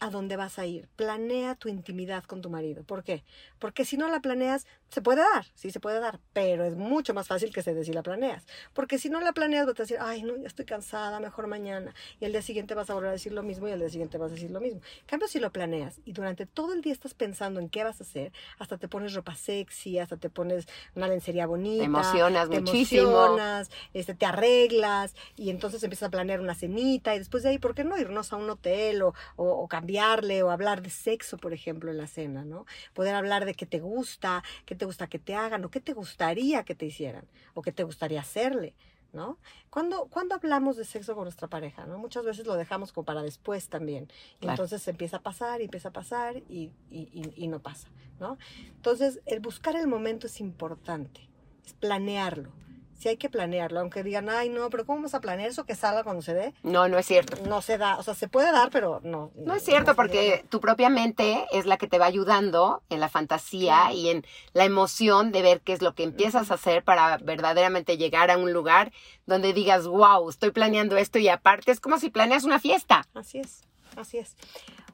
a 0.00 0.10
dónde 0.10 0.36
vas 0.36 0.58
a 0.58 0.66
ir. 0.66 0.88
Planea 0.96 1.54
tu 1.54 1.68
intimidad 1.68 2.24
con 2.24 2.40
tu 2.40 2.50
marido. 2.50 2.84
¿Por 2.84 3.04
qué? 3.04 3.24
Porque 3.58 3.84
si 3.84 3.96
no 3.96 4.08
la 4.08 4.20
planeas, 4.20 4.66
se 4.94 5.02
puede 5.02 5.22
dar, 5.22 5.44
sí 5.54 5.72
se 5.72 5.80
puede 5.80 5.98
dar, 5.98 6.20
pero 6.32 6.64
es 6.64 6.76
mucho 6.76 7.14
más 7.14 7.26
fácil 7.26 7.52
que 7.52 7.62
se 7.62 7.74
dé 7.74 7.84
si 7.84 7.92
la 7.92 8.04
planeas. 8.04 8.46
Porque 8.72 8.98
si 8.98 9.10
no 9.10 9.20
la 9.20 9.32
planeas, 9.32 9.66
vas 9.66 9.80
a 9.80 9.82
decir, 9.82 9.98
ay, 10.00 10.22
no, 10.22 10.36
ya 10.36 10.46
estoy 10.46 10.64
cansada, 10.64 11.18
mejor 11.18 11.48
mañana. 11.48 11.92
Y 12.20 12.24
el 12.26 12.32
día 12.32 12.42
siguiente 12.42 12.74
vas 12.74 12.90
a 12.90 12.94
volver 12.94 13.08
a 13.08 13.12
decir 13.12 13.32
lo 13.32 13.42
mismo 13.42 13.66
y 13.66 13.72
al 13.72 13.80
día 13.80 13.90
siguiente 13.90 14.18
vas 14.18 14.30
a 14.30 14.34
decir 14.34 14.52
lo 14.52 14.60
mismo. 14.60 14.80
En 15.00 15.06
cambio, 15.06 15.26
si 15.26 15.40
lo 15.40 15.50
planeas 15.50 16.00
y 16.04 16.12
durante 16.12 16.46
todo 16.46 16.72
el 16.72 16.80
día 16.80 16.92
estás 16.92 17.12
pensando 17.12 17.58
en 17.58 17.68
qué 17.68 17.82
vas 17.82 18.00
a 18.00 18.04
hacer, 18.04 18.32
hasta 18.60 18.78
te 18.78 18.86
pones 18.86 19.14
ropa 19.14 19.34
sexy, 19.34 19.98
hasta 19.98 20.16
te 20.16 20.30
pones 20.30 20.66
una 20.94 21.08
lencería 21.08 21.46
bonita. 21.46 21.82
Te 21.82 21.86
emocionas 21.86 22.48
te 22.48 22.60
muchísimo. 22.60 23.02
Emocionas, 23.02 23.70
este, 23.94 24.14
te 24.14 24.26
arreglas 24.26 25.16
y 25.36 25.50
entonces 25.50 25.82
empiezas 25.82 26.06
a 26.06 26.10
planear 26.10 26.40
una 26.40 26.54
cenita 26.54 27.16
y 27.16 27.18
después 27.18 27.42
de 27.42 27.48
ahí, 27.48 27.58
¿por 27.58 27.74
qué 27.74 27.82
no 27.82 27.98
irnos 27.98 28.32
a 28.32 28.36
un 28.36 28.48
hotel 28.48 29.02
o, 29.02 29.14
o, 29.34 29.48
o 29.48 29.66
cambiarle 29.66 30.44
o 30.44 30.50
hablar 30.50 30.82
de 30.82 30.90
sexo, 30.90 31.36
por 31.36 31.52
ejemplo, 31.52 31.90
en 31.90 31.98
la 31.98 32.06
cena, 32.06 32.44
¿no? 32.44 32.64
Poder 32.92 33.16
hablar 33.16 33.44
de 33.44 33.54
qué 33.54 33.66
te 33.66 33.80
gusta, 33.80 34.44
qué 34.66 34.76
te 34.76 34.83
gusta 34.84 35.06
que 35.06 35.18
te 35.18 35.34
hagan 35.34 35.64
o 35.64 35.70
qué 35.70 35.80
te 35.80 35.92
gustaría 35.92 36.64
que 36.64 36.74
te 36.74 36.86
hicieran 36.86 37.26
o 37.54 37.62
qué 37.62 37.72
te 37.72 37.84
gustaría 37.84 38.20
hacerle, 38.20 38.74
¿no? 39.12 39.38
Cuando, 39.70 40.06
cuando 40.06 40.34
hablamos 40.34 40.76
de 40.76 40.84
sexo 40.84 41.14
con 41.14 41.24
nuestra 41.24 41.48
pareja, 41.48 41.86
¿no? 41.86 41.98
Muchas 41.98 42.24
veces 42.24 42.46
lo 42.46 42.54
dejamos 42.54 42.92
como 42.92 43.04
para 43.04 43.22
después 43.22 43.68
también. 43.68 44.08
Y 44.40 44.48
entonces 44.48 44.82
se 44.82 44.90
empieza 44.90 45.18
a 45.18 45.22
pasar 45.22 45.60
y 45.60 45.64
empieza 45.64 45.88
a 45.88 45.92
pasar 45.92 46.36
y, 46.48 46.72
y, 46.90 47.32
y 47.36 47.48
no 47.48 47.60
pasa, 47.60 47.88
¿no? 48.20 48.38
Entonces, 48.76 49.20
el 49.26 49.40
buscar 49.40 49.76
el 49.76 49.86
momento 49.86 50.26
es 50.26 50.40
importante, 50.40 51.28
es 51.64 51.72
planearlo 51.74 52.63
sí 53.04 53.10
hay 53.10 53.16
que 53.18 53.28
planearlo, 53.28 53.80
aunque 53.80 54.02
digan, 54.02 54.30
ay, 54.30 54.48
no, 54.48 54.70
pero 54.70 54.86
¿cómo 54.86 54.96
vamos 54.96 55.12
a 55.12 55.20
planear 55.20 55.50
eso 55.50 55.66
que 55.66 55.74
salga 55.74 56.04
cuando 56.04 56.22
se 56.22 56.32
dé? 56.32 56.54
No, 56.62 56.88
no 56.88 56.96
es 56.96 57.04
cierto. 57.04 57.36
No 57.46 57.60
se 57.60 57.76
da, 57.76 57.98
o 57.98 58.02
sea, 58.02 58.14
se 58.14 58.28
puede 58.28 58.50
dar, 58.50 58.70
pero 58.70 59.02
no. 59.04 59.30
No, 59.34 59.54
es 59.54 59.62
cierto, 59.62 59.94
porque 59.94 60.46
tu 60.48 60.58
propia 60.58 60.88
mente 60.88 61.44
es 61.52 61.66
la 61.66 61.76
que 61.76 61.86
te 61.86 61.98
va 61.98 62.06
ayudando 62.06 62.82
en 62.88 63.00
la 63.00 63.10
fantasía 63.10 63.92
y 63.92 64.08
en 64.08 64.24
la 64.54 64.64
emoción 64.64 65.32
de 65.32 65.42
ver 65.42 65.60
qué 65.60 65.74
es 65.74 65.82
lo 65.82 65.94
que 65.94 66.02
empiezas 66.02 66.50
a 66.50 66.54
hacer 66.54 66.82
para 66.82 67.18
verdaderamente 67.18 67.98
llegar 67.98 68.30
a 68.30 68.38
un 68.38 68.54
lugar 68.54 68.90
donde 69.26 69.52
digas, 69.52 69.86
wow, 69.86 70.26
estoy 70.30 70.52
planeando 70.52 70.96
esto 70.96 71.18
y 71.18 71.28
aparte 71.28 71.72
es 71.72 71.80
como 71.80 71.98
si 71.98 72.08
planeas 72.08 72.44
una 72.44 72.58
fiesta. 72.58 73.06
Así 73.12 73.38
es, 73.38 73.64
así 73.98 74.16
es. 74.16 74.34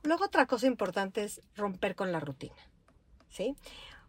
Luego 0.03 0.25
otra 0.25 0.47
cosa 0.47 0.67
importante 0.67 1.23
es 1.23 1.43
romper 1.55 1.95
con 1.95 2.11
la 2.11 2.19
rutina, 2.19 2.57
¿sí? 3.29 3.55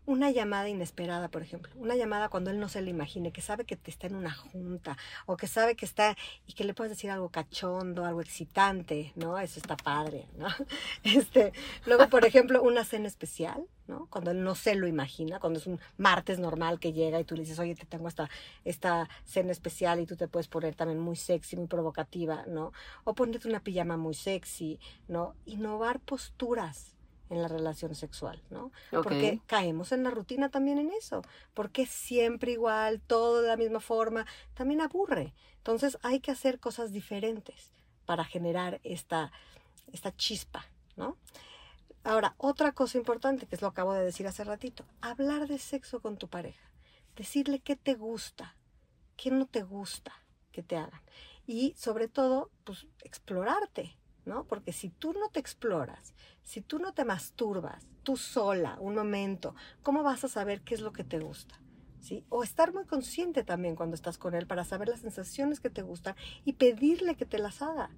Una 0.06 0.32
llamada 0.32 0.68
inesperada, 0.68 1.30
por 1.30 1.42
ejemplo, 1.42 1.72
una 1.76 1.96
llamada 1.96 2.30
cuando 2.30 2.50
él 2.50 2.60
no 2.60 2.70
se 2.70 2.82
lo 2.82 2.90
imagine, 2.90 3.32
que 3.32 3.42
sabe 3.42 3.66
que 3.66 3.76
te 3.76 3.92
está 3.92 4.08
en 4.08 4.16
una 4.16 4.32
junta 4.32 4.98
o 5.26 5.38
que 5.38 5.48
sabe 5.48 5.76
que 5.76 5.86
está 5.86 6.18
y 6.48 6.54
que 6.54 6.64
le 6.64 6.74
puedes 6.74 6.92
decir 6.92 7.12
algo 7.12 7.30
cachondo, 7.30 8.06
algo 8.06 8.22
excitante, 8.22 9.14
¿no? 9.16 9.38
Eso 9.38 9.60
está 9.60 9.78
padre, 9.78 10.28
¿no? 10.38 10.48
Este, 11.04 11.52
luego, 11.86 12.10
por 12.10 12.26
ejemplo, 12.26 12.62
una 12.62 12.84
cena 12.84 13.08
especial, 13.08 13.66
¿no? 13.88 14.08
Cuando 14.10 14.32
él 14.32 14.44
no 14.44 14.56
se 14.56 14.76
lo 14.76 14.88
imagina, 14.88 15.40
cuando 15.40 15.60
es 15.60 15.68
un 15.68 15.80
martes 15.98 16.40
normal 16.40 16.80
que 16.80 16.94
llega 16.94 17.20
y 17.20 17.24
tú 17.24 17.36
le 17.36 17.42
dices, 17.42 17.60
oye, 17.60 17.76
te 17.76 17.86
tengo 17.86 18.08
esta, 18.08 18.30
esta 18.66 19.10
cena 19.26 19.52
especial 19.52 20.00
y 20.00 20.06
tú 20.06 20.16
te 20.16 20.28
puedes 20.28 20.48
poner 20.48 20.76
también 20.76 21.00
muy 21.00 21.16
sexy, 21.16 21.58
muy 21.58 21.68
provocativa, 21.68 22.46
¿no? 22.48 22.74
O 23.04 23.14
ponerte 23.14 23.48
una 23.48 23.60
pijama 23.60 23.98
muy 23.98 24.14
sexy, 24.14 24.80
¿no? 25.08 25.36
Innovar 25.46 26.00
posturas, 26.00 26.96
en 27.32 27.42
la 27.42 27.48
relación 27.48 27.96
sexual, 27.96 28.42
¿no? 28.50 28.72
Porque 28.92 29.40
caemos 29.48 29.94
en 29.94 30.04
la 30.04 30.12
rutina 30.12 30.50
también 30.50 30.78
en 30.80 30.92
eso, 30.92 31.22
porque 31.54 31.86
siempre 31.86 32.52
igual, 32.52 33.00
todo 33.00 33.42
de 33.42 33.48
la 33.48 33.56
misma 33.56 33.80
forma, 33.80 34.26
también 34.54 34.82
aburre. 34.82 35.34
Entonces 35.56 35.98
hay 36.04 36.20
que 36.20 36.32
hacer 36.32 36.60
cosas 36.60 36.92
diferentes 36.92 37.72
para 38.06 38.26
generar 38.26 38.82
esta, 38.84 39.32
esta 39.94 40.14
chispa, 40.14 40.66
¿no? 40.98 41.18
Ahora, 42.04 42.36
otra 42.38 42.74
cosa 42.74 42.98
importante, 42.98 43.46
que 43.46 43.56
es 43.56 43.62
lo 43.62 43.70
que 43.70 43.76
acabo 43.76 43.94
de 43.94 44.04
decir 44.04 44.28
hace 44.28 44.44
ratito, 44.44 44.84
hablar 45.00 45.48
de 45.48 45.58
sexo 45.58 46.02
con 46.02 46.18
tu 46.18 46.28
pareja. 46.28 46.70
Decirle 47.16 47.60
qué 47.60 47.78
te 47.78 47.94
gusta, 47.94 48.56
qué 49.16 49.32
no 49.32 49.46
te 49.46 49.64
gusta 49.64 50.12
que 50.52 50.64
te 50.64 50.76
hagan. 50.76 51.02
Y 51.48 51.76
sobre 51.78 52.10
todo, 52.10 52.50
pues 52.66 52.88
explorarte, 53.04 53.96
¿no? 54.26 54.44
Porque 54.46 54.72
si 54.74 54.90
tú 54.90 55.14
no 55.14 55.30
te 55.30 55.40
exploras, 55.40 56.14
si 56.44 56.62
tú 56.62 56.80
no 56.80 56.94
te 56.94 57.06
masturbas, 57.06 57.88
tú 58.04 58.18
sola, 58.18 58.78
un 58.80 58.96
momento, 58.96 59.56
¿cómo 59.84 60.04
vas 60.04 60.24
a 60.24 60.28
saber 60.28 60.62
qué 60.62 60.76
es 60.76 60.82
lo 60.82 60.92
que 60.94 61.04
te 61.04 61.20
gusta? 61.20 61.56
¿Sí? 62.00 62.26
O 62.30 62.42
estar 62.44 62.74
muy 62.74 62.86
consciente 62.86 63.44
también 63.44 63.76
cuando 63.76 63.94
estás 63.96 64.18
con 64.18 64.34
él 64.34 64.48
para 64.48 64.64
saber 64.64 64.88
las 64.90 65.02
sensaciones 65.02 65.60
que 65.60 65.70
te 65.70 65.84
gustan 65.84 66.16
y 66.46 66.54
pedirle 66.54 67.16
que 67.16 67.26
te 67.28 67.38
las 67.38 67.62
haga, 67.62 67.92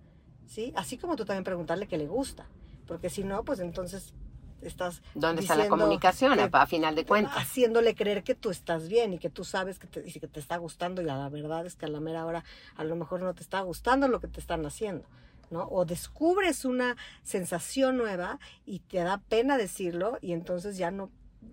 ¿sí? 0.45 0.73
Así 0.75 0.97
como 0.97 1.15
tú 1.15 1.23
también 1.23 1.45
preguntarle 1.45 1.87
qué 1.87 1.97
le 1.97 2.07
gusta, 2.07 2.45
porque 2.85 3.09
si 3.09 3.23
no, 3.23 3.45
pues 3.45 3.59
entonces 3.61 4.13
estás 4.61 5.01
¿Dónde 5.15 5.41
está 5.41 5.55
la 5.55 5.67
comunicación 5.69 6.33
que- 6.35 6.49
a 6.51 6.65
final 6.65 6.95
de 6.95 7.05
cuentas? 7.05 7.35
haciéndole 7.37 7.95
creer 7.95 8.23
que 8.23 8.35
tú 8.35 8.49
estás 8.49 8.89
bien 8.89 9.13
y 9.13 9.19
que 9.19 9.29
tú 9.29 9.45
sabes 9.45 9.79
que 9.79 9.87
te, 9.87 10.03
que 10.03 10.27
te 10.27 10.39
está 10.39 10.57
gustando 10.57 11.01
y 11.01 11.05
la 11.05 11.29
verdad 11.29 11.65
es 11.65 11.75
que 11.75 11.85
a 11.85 11.89
la 11.89 11.99
mera 12.01 12.25
hora 12.25 12.43
a 12.75 12.83
lo 12.83 12.95
mejor 12.97 13.21
no 13.21 13.33
te 13.33 13.41
está 13.41 13.61
gustando 13.61 14.07
lo 14.09 14.19
que 14.19 14.27
te 14.27 14.41
están 14.41 14.65
haciendo, 14.65 15.05
¿no? 15.53 15.67
O 15.69 15.85
descubres 15.85 16.65
una 16.65 16.97
sensación 17.23 17.95
nueva 17.95 18.39
y 18.65 18.79
te 18.79 18.97
da 18.97 19.19
pena 19.29 19.57
decirlo 19.57 20.17
y 20.21 20.33
entonces 20.33 20.77
ya 20.77 20.91
no, 20.91 21.11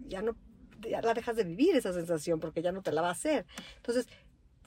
ya 0.09 0.23
no, 0.23 0.35
ya 0.81 1.03
la 1.03 1.15
dejas 1.15 1.37
de 1.37 1.45
vivir 1.45 1.77
esa 1.77 1.93
sensación 1.93 2.41
porque 2.41 2.63
ya 2.63 2.73
no 2.73 2.83
te 2.83 2.91
la 2.91 3.03
va 3.03 3.09
a 3.09 3.13
hacer. 3.13 3.47
Entonces, 3.77 4.09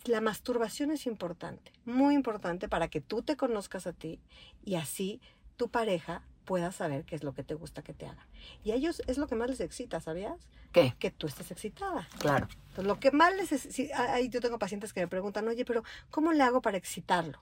la 0.05 0.21
masturbación 0.21 0.91
es 0.91 1.05
importante, 1.05 1.71
muy 1.85 2.15
importante 2.15 2.69
para 2.69 2.87
que 2.87 3.01
tú 3.01 3.23
te 3.23 3.35
conozcas 3.35 3.87
a 3.87 3.93
ti 3.93 4.21
y 4.63 4.75
así 4.75 5.21
tu 5.57 5.69
pareja 5.69 6.23
pueda 6.45 6.71
saber 6.71 7.05
qué 7.05 7.15
es 7.15 7.23
lo 7.23 7.33
que 7.33 7.43
te 7.43 7.53
gusta 7.53 7.81
que 7.81 7.93
te 7.93 8.05
hagan. 8.05 8.27
Y 8.63 8.71
a 8.71 8.75
ellos 8.75 9.01
es 9.07 9.17
lo 9.17 9.27
que 9.27 9.35
más 9.35 9.49
les 9.49 9.61
excita, 9.61 9.99
¿sabías? 10.01 10.49
¿Qué? 10.73 10.93
Que 10.99 11.09
tú 11.09 11.27
estés 11.27 11.51
excitada. 11.51 12.07
Claro. 12.19 12.47
Entonces, 12.51 12.85
lo 12.85 12.99
que 12.99 13.11
más 13.11 13.33
les... 13.35 13.49
sí, 13.49 13.89
ahí 13.93 14.29
yo 14.29 14.41
tengo 14.41 14.59
pacientes 14.59 14.91
que 14.91 14.99
me 14.99 15.07
preguntan, 15.07 15.47
oye, 15.47 15.63
pero 15.63 15.83
¿cómo 16.09 16.33
le 16.33 16.43
hago 16.43 16.61
para 16.61 16.77
excitarlo? 16.77 17.39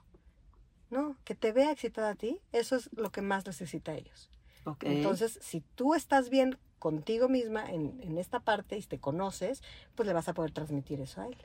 ¿No? 0.92 1.16
Que 1.24 1.34
te 1.34 1.52
vea 1.52 1.72
excitada 1.72 2.10
a 2.10 2.14
ti, 2.14 2.38
eso 2.52 2.76
es 2.76 2.90
lo 2.92 3.10
que 3.10 3.22
más 3.22 3.46
les 3.46 3.62
excita 3.62 3.92
a 3.92 3.94
ellos. 3.94 4.28
Ok. 4.66 4.84
Entonces, 4.84 5.38
si 5.40 5.62
tú 5.74 5.94
estás 5.94 6.28
bien 6.28 6.58
contigo 6.78 7.30
misma 7.30 7.64
en, 7.70 7.98
en 8.02 8.18
esta 8.18 8.40
parte 8.40 8.76
y 8.76 8.82
te 8.82 9.00
conoces, 9.00 9.62
pues 9.94 10.06
le 10.06 10.12
vas 10.12 10.28
a 10.28 10.34
poder 10.34 10.52
transmitir 10.52 11.00
eso 11.00 11.22
a 11.22 11.28
él. 11.28 11.36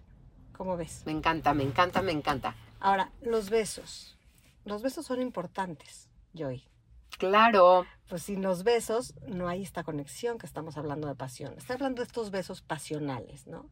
¿Cómo 0.51 0.75
ves? 0.75 1.03
Me 1.05 1.13
encanta, 1.13 1.53
me 1.53 1.63
encanta, 1.63 2.01
me 2.01 2.11
encanta. 2.11 2.55
Ahora, 2.81 3.11
los 3.21 3.49
besos. 3.49 4.17
Los 4.65 4.81
besos 4.81 5.05
son 5.05 5.21
importantes, 5.21 6.09
Joy. 6.33 6.67
Claro. 7.17 7.85
Pues 8.09 8.23
sin 8.23 8.41
los 8.41 8.63
besos 8.63 9.13
no 9.27 9.47
hay 9.47 9.63
esta 9.63 9.83
conexión 9.83 10.37
que 10.37 10.45
estamos 10.45 10.75
hablando 10.75 11.07
de 11.07 11.15
pasión. 11.15 11.53
Estoy 11.57 11.75
hablando 11.75 12.01
de 12.01 12.07
estos 12.07 12.31
besos 12.31 12.61
pasionales, 12.61 13.47
¿no? 13.47 13.69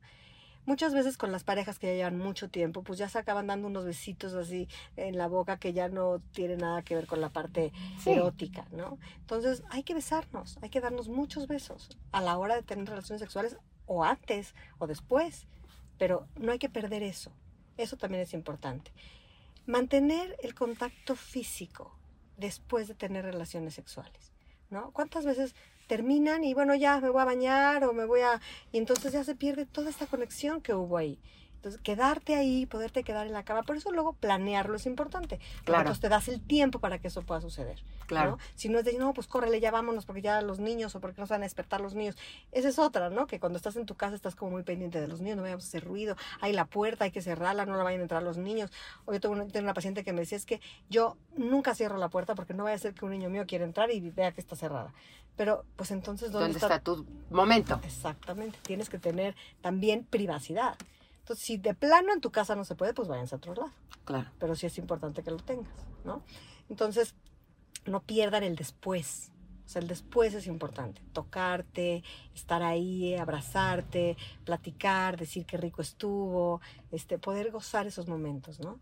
Muchas 0.66 0.94
veces 0.94 1.18
con 1.18 1.32
las 1.32 1.44
parejas 1.44 1.78
que 1.78 1.88
ya 1.88 1.94
llevan 1.94 2.18
mucho 2.18 2.50
tiempo, 2.50 2.82
pues 2.82 2.98
ya 2.98 3.08
se 3.08 3.20
acaban 3.20 3.48
dando 3.48 3.68
unos 3.68 3.86
besitos 3.86 4.34
así 4.34 4.68
en 4.98 5.18
la 5.18 5.28
boca 5.28 5.58
que 5.58 5.74
ya 5.74 5.90
no 5.90 6.20
tiene 6.34 6.58
nada 6.58 6.82
que 6.82 6.96
ver 6.96 7.06
con 7.06 7.22
la 7.22 7.30
parte 7.30 7.72
Sí. 8.00 8.12
erótica, 8.12 8.66
¿no? 8.72 8.98
Entonces 9.20 9.64
hay 9.70 9.84
que 9.84 9.94
besarnos, 9.94 10.58
hay 10.62 10.70
que 10.70 10.82
darnos 10.82 11.08
muchos 11.08 11.48
besos 11.48 11.90
a 12.12 12.22
la 12.22 12.38
hora 12.38 12.56
de 12.56 12.64
tener 12.64 12.88
relaciones 12.90 13.22
sexuales 13.22 13.58
o 13.86 14.04
antes 14.04 14.56
o 14.80 14.88
después, 14.88 15.46
pero 15.98 16.28
no 16.36 16.52
hay 16.52 16.60
que 16.60 16.70
perder 16.70 17.04
eso. 17.04 17.32
Eso 17.78 17.96
también 17.98 18.24
es 18.24 18.34
importante. 18.34 18.92
Mantener 19.68 20.36
el 20.42 20.56
contacto 20.56 21.16
físico 21.16 21.96
después 22.38 22.88
de 22.88 22.96
tener 22.96 23.24
relaciones 23.26 23.74
sexuales, 23.76 24.32
¿no? 24.76 24.92
¿Cuántas 24.92 25.26
veces 25.26 25.56
terminan 25.88 26.44
y 26.44 26.54
bueno, 26.54 26.76
ya 26.76 27.00
me 27.00 27.10
voy 27.10 27.22
a 27.22 27.26
bañar 27.26 27.84
o 27.86 27.94
me 27.94 28.06
voy 28.06 28.22
a... 28.22 28.42
y 28.72 28.78
entonces 28.78 29.14
ya 29.14 29.24
se 29.24 29.34
pierde 29.34 29.66
toda 29.66 29.90
esta 29.90 30.06
conexión 30.06 30.62
que 30.62 30.74
hubo 30.74 30.98
ahí. 30.98 31.18
Entonces, 31.66 31.82
quedarte 31.82 32.36
ahí, 32.36 32.68
poderte 32.68 33.04
quedar 33.04 33.26
en 33.26 33.34
la 33.34 33.42
cama, 33.42 33.64
por 33.64 33.76
eso 33.76 33.90
luego 33.90 34.14
planearlo 34.14 34.76
es 34.76 34.86
importante. 34.86 35.40
Claro. 35.64 35.82
entonces 35.82 36.00
te 36.00 36.10
das 36.10 36.28
el 36.28 36.40
tiempo 36.40 36.78
para 36.78 37.00
que 37.00 37.08
eso 37.08 37.24
pueda 37.24 37.42
suceder. 37.42 37.82
Claro. 38.06 38.34
¿no? 38.34 38.38
Si 38.54 38.70
no 38.70 38.78
es 38.78 38.86
de, 38.86 38.94
no, 39.00 39.16
pues 39.16 39.26
córrele, 39.26 39.60
ya 39.60 39.72
vámonos, 39.72 40.06
porque 40.06 40.22
ya 40.22 40.44
los 40.44 40.60
niños 40.60 40.94
o 40.94 41.00
porque 41.00 41.20
no 41.20 41.26
se 41.26 41.34
van 41.34 41.42
a 41.42 41.46
despertar 41.46 41.82
los 41.82 41.96
niños. 41.96 42.18
Esa 42.52 42.70
es 42.70 42.78
otra, 42.78 43.10
¿no? 43.10 43.26
Que 43.26 43.40
cuando 43.40 43.58
estás 43.58 43.78
en 43.78 43.88
tu 43.88 43.96
casa 43.96 44.14
estás 44.14 44.36
como 44.36 44.52
muy 44.52 44.62
pendiente 44.62 45.02
de 45.02 45.08
los 45.08 45.22
niños, 45.22 45.38
no 45.38 45.42
vayamos 45.42 45.64
a 45.64 45.68
hacer 45.68 45.84
ruido, 45.84 46.16
hay 46.40 46.54
la 46.54 46.66
puerta, 46.66 47.06
hay 47.06 47.12
que 47.12 47.24
cerrarla, 47.24 47.66
no 47.66 47.76
la 47.78 47.84
vayan 47.84 48.02
a 48.02 48.04
entrar 48.04 48.22
los 48.22 48.38
niños. 48.38 48.70
O 49.06 49.14
yo 49.14 49.20
tengo 49.20 49.34
una, 49.34 49.48
tengo 49.48 49.64
una 49.64 49.74
paciente 49.74 50.04
que 50.04 50.14
me 50.14 50.20
decía, 50.20 50.38
es 50.38 50.46
que 50.46 50.62
yo 50.92 51.18
nunca 51.36 51.74
cierro 51.74 51.98
la 51.98 52.10
puerta 52.10 52.36
porque 52.36 52.54
no 52.54 52.66
vaya 52.66 52.76
a 52.76 52.80
ser 52.80 52.94
que 52.94 53.06
un 53.06 53.12
niño 53.12 53.32
mío 53.32 53.46
quiera 53.48 53.66
entrar 53.66 53.90
y 53.90 54.08
vea 54.12 54.34
que 54.34 54.42
está 54.42 54.56
cerrada. 54.56 54.94
Pero, 55.36 55.66
pues 55.76 55.90
entonces, 55.90 56.32
¿dónde, 56.32 56.50
¿Dónde 56.50 56.60
está 56.60 56.80
tu 56.80 57.08
momento? 57.32 57.80
Exactamente, 57.84 58.60
tienes 58.62 58.88
que 58.88 59.00
tener 59.00 59.36
también 59.62 60.06
privacidad. 60.06 60.78
Entonces, 61.26 61.44
si 61.44 61.58
de 61.58 61.74
plano 61.74 62.14
en 62.14 62.22
tu 62.22 62.30
casa 62.32 62.56
no 62.56 62.64
se 62.66 62.76
puede, 62.76 62.94
pues 62.94 63.08
váyanse 63.08 63.34
a 63.34 63.38
otro 63.40 63.56
lado 63.56 63.72
Claro. 64.04 64.30
pero 64.38 64.56
sí 64.56 64.68
es 64.68 64.78
importante 64.78 65.24
que 65.24 65.32
lo 65.32 65.38
tengas, 65.38 65.74
¿no? 66.04 66.22
Entonces, 66.70 67.16
no 67.88 68.02
pierdan 68.04 68.44
el 68.44 68.56
después. 68.56 69.32
O 69.66 69.68
sea, 69.68 69.82
el 69.82 69.88
después 69.88 70.36
es 70.36 70.46
importante. 70.46 71.02
Tocarte, 71.14 72.04
estar 72.36 72.62
ahí, 72.62 73.16
abrazarte, 73.16 74.16
platicar, 74.44 75.18
decir 75.18 75.48
qué 75.48 75.58
rico 75.58 75.82
estuvo, 75.82 76.62
este, 76.92 77.18
poder 77.18 77.50
gozar 77.50 77.88
esos 77.88 78.08
momentos, 78.08 78.60
¿no? 78.60 78.80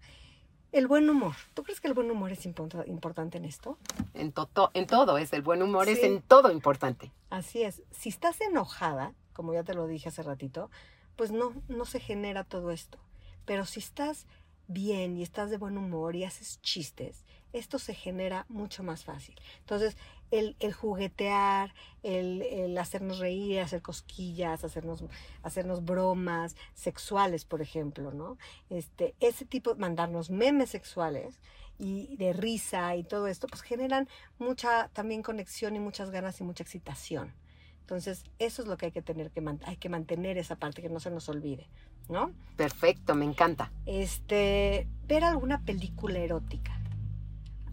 El 0.74 0.88
buen 0.88 1.10
humor. 1.10 1.36
¿Tú 1.54 1.64
crees 1.64 1.80
que 1.80 1.88
el 1.88 1.94
buen 1.94 2.12
humor 2.12 2.34
es 2.34 2.46
import- 2.46 2.86
importante 2.90 3.38
en 3.38 3.46
esto? 3.46 3.78
En, 4.14 4.34
to- 4.34 4.50
en 4.74 4.86
todo 4.88 5.18
es 5.18 5.32
el 5.32 5.42
buen 5.44 5.64
humor, 5.64 5.88
es 5.88 6.00
Sí. 6.02 6.08
en 6.08 6.22
todo 6.22 6.52
importante. 6.52 7.10
Así 7.30 7.64
es. 7.64 7.84
Si 7.92 8.10
estás 8.10 8.42
enojada, 8.42 9.14
como 9.32 9.54
ya 9.54 9.64
te 9.64 9.74
lo 9.74 9.88
dije 9.88 10.10
hace 10.10 10.24
ratito, 10.24 10.70
pues 11.16 11.32
no, 11.32 11.54
no 11.68 11.86
se 11.86 12.00
genera 12.00 12.44
todo 12.44 12.72
esto. 12.72 13.00
Pero 13.46 13.66
si 13.66 13.80
estás 13.80 14.28
bien 14.68 15.18
y 15.18 15.24
estás 15.24 15.50
de 15.50 15.58
buen 15.58 15.78
humor 15.78 16.16
y 16.16 16.24
haces 16.24 16.62
chistes, 16.62 17.26
esto 17.54 17.78
se 17.78 17.94
genera 17.94 18.46
mucho 18.50 18.84
más 18.84 19.04
fácil. 19.04 19.36
Entonces, 19.60 19.96
el, 20.32 20.56
el 20.60 20.74
juguetear, 20.74 21.74
el, 22.02 22.76
hacernos 22.78 23.20
reír, 23.20 23.60
hacer 23.60 23.82
cosquillas, 23.82 24.64
hacernos, 24.64 25.04
hacernos 25.44 25.86
bromas 25.86 26.56
sexuales, 26.74 27.46
por 27.46 27.62
ejemplo, 27.62 28.12
¿no? 28.12 28.38
Este, 28.70 29.14
ese 29.20 29.46
tipo, 29.46 29.76
mandarnos 29.76 30.32
memes 30.32 30.72
sexuales 30.72 31.40
y 31.78 32.16
de 32.18 32.34
risa 32.34 32.96
y 32.96 33.04
todo 33.04 33.28
esto, 33.28 33.48
pues 33.48 33.62
generan 33.62 34.10
mucha 34.40 34.90
también 34.90 35.22
conexión 35.22 35.76
y 35.76 35.80
muchas 35.80 36.10
ganas 36.10 36.40
y 36.42 36.44
mucha 36.44 36.64
excitación. 36.64 37.34
Entonces, 37.94 38.24
eso 38.40 38.64
es 38.64 38.68
lo 38.68 38.76
que 38.76 38.88
hay 38.88 38.92
que 38.92 39.04
tener 39.04 39.30
que 39.30 39.44
hay 39.66 39.78
que 39.78 39.88
mantener 39.88 40.40
esa 40.40 40.56
parte 40.56 40.82
que 40.82 40.90
no 40.90 41.00
se 41.00 41.12
nos 41.12 41.30
olvide, 41.30 41.68
¿no? 42.10 42.32
Perfecto, 42.58 43.14
me 43.14 43.24
encanta. 43.24 43.72
Este, 43.86 44.88
ver 45.06 45.24
alguna 45.24 45.62
película 45.62 46.18
erótica 46.18 46.76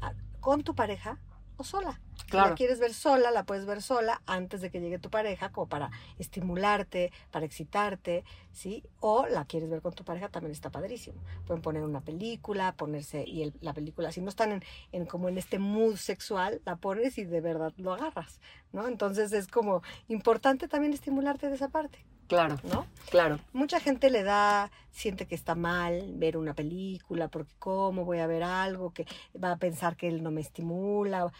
ah, 0.03 0.13
con 0.41 0.63
tu 0.63 0.75
pareja 0.75 1.19
o 1.61 1.65
sola. 1.65 2.01
Si 2.31 2.37
la 2.49 2.55
quieres 2.55 2.79
ver 2.79 2.95
sola, 2.95 3.31
la 3.31 3.45
puedes 3.45 3.67
ver 3.67 3.83
sola 3.83 4.23
antes 4.27 4.61
de 4.61 4.71
que 4.71 4.81
llegue 4.81 4.99
tu 4.99 5.11
pareja, 5.11 5.51
como 5.51 5.69
para 5.69 5.91
estimularte, 6.19 7.13
para 7.31 7.45
excitarte, 7.45 8.25
¿sí? 8.53 8.85
O 9.01 9.27
la 9.27 9.45
quieres 9.45 9.69
ver 9.69 9.83
con 9.83 9.93
tu 9.95 10.05
pareja, 10.05 10.29
también 10.29 10.53
está 10.53 10.71
padrísimo. 10.71 11.21
Pueden 11.47 11.63
poner 11.63 11.83
una 11.83 12.01
película, 12.01 12.73
ponerse, 12.77 13.25
y 13.27 13.43
el- 13.43 13.55
la 13.61 13.73
película, 13.75 14.13
si 14.13 14.21
no 14.21 14.29
están 14.29 14.53
en, 14.53 14.63
en 14.93 15.07
como 15.07 15.29
en 15.29 15.39
este 15.39 15.59
mood 15.59 15.97
sexual, 15.97 16.61
la 16.65 16.77
pones 16.77 17.19
y 17.19 17.25
de 17.25 17.41
verdad 17.41 17.73
lo 17.77 17.93
agarras, 17.93 18.41
¿no? 18.73 18.87
Entonces 18.89 19.33
es 19.33 19.49
como 19.49 19.83
importante 20.09 20.69
también 20.69 20.93
estimularte 20.93 21.49
de 21.49 21.55
esa 21.57 21.69
parte, 21.69 22.05
Claro, 22.31 22.61
¿no? 22.63 22.87
claro. 23.11 23.41
Mucha 23.53 23.81
gente 23.81 24.09
le 24.09 24.23
da, 24.23 24.71
siente 24.93 25.27
que 25.27 25.35
está 25.35 25.57
mal 25.57 26.13
ver 26.15 26.37
una 26.37 26.55
película, 26.55 27.27
porque 27.27 27.53
cómo 27.59 28.05
voy 28.05 28.21
a 28.21 28.29
ver 28.29 28.45
algo 28.45 28.93
que 28.93 29.05
va 29.43 29.51
a 29.51 29.57
pensar 29.57 29.97
que 29.97 30.07
él 30.07 30.23
no 30.23 30.31
me 30.31 30.41
estimula. 30.41 31.33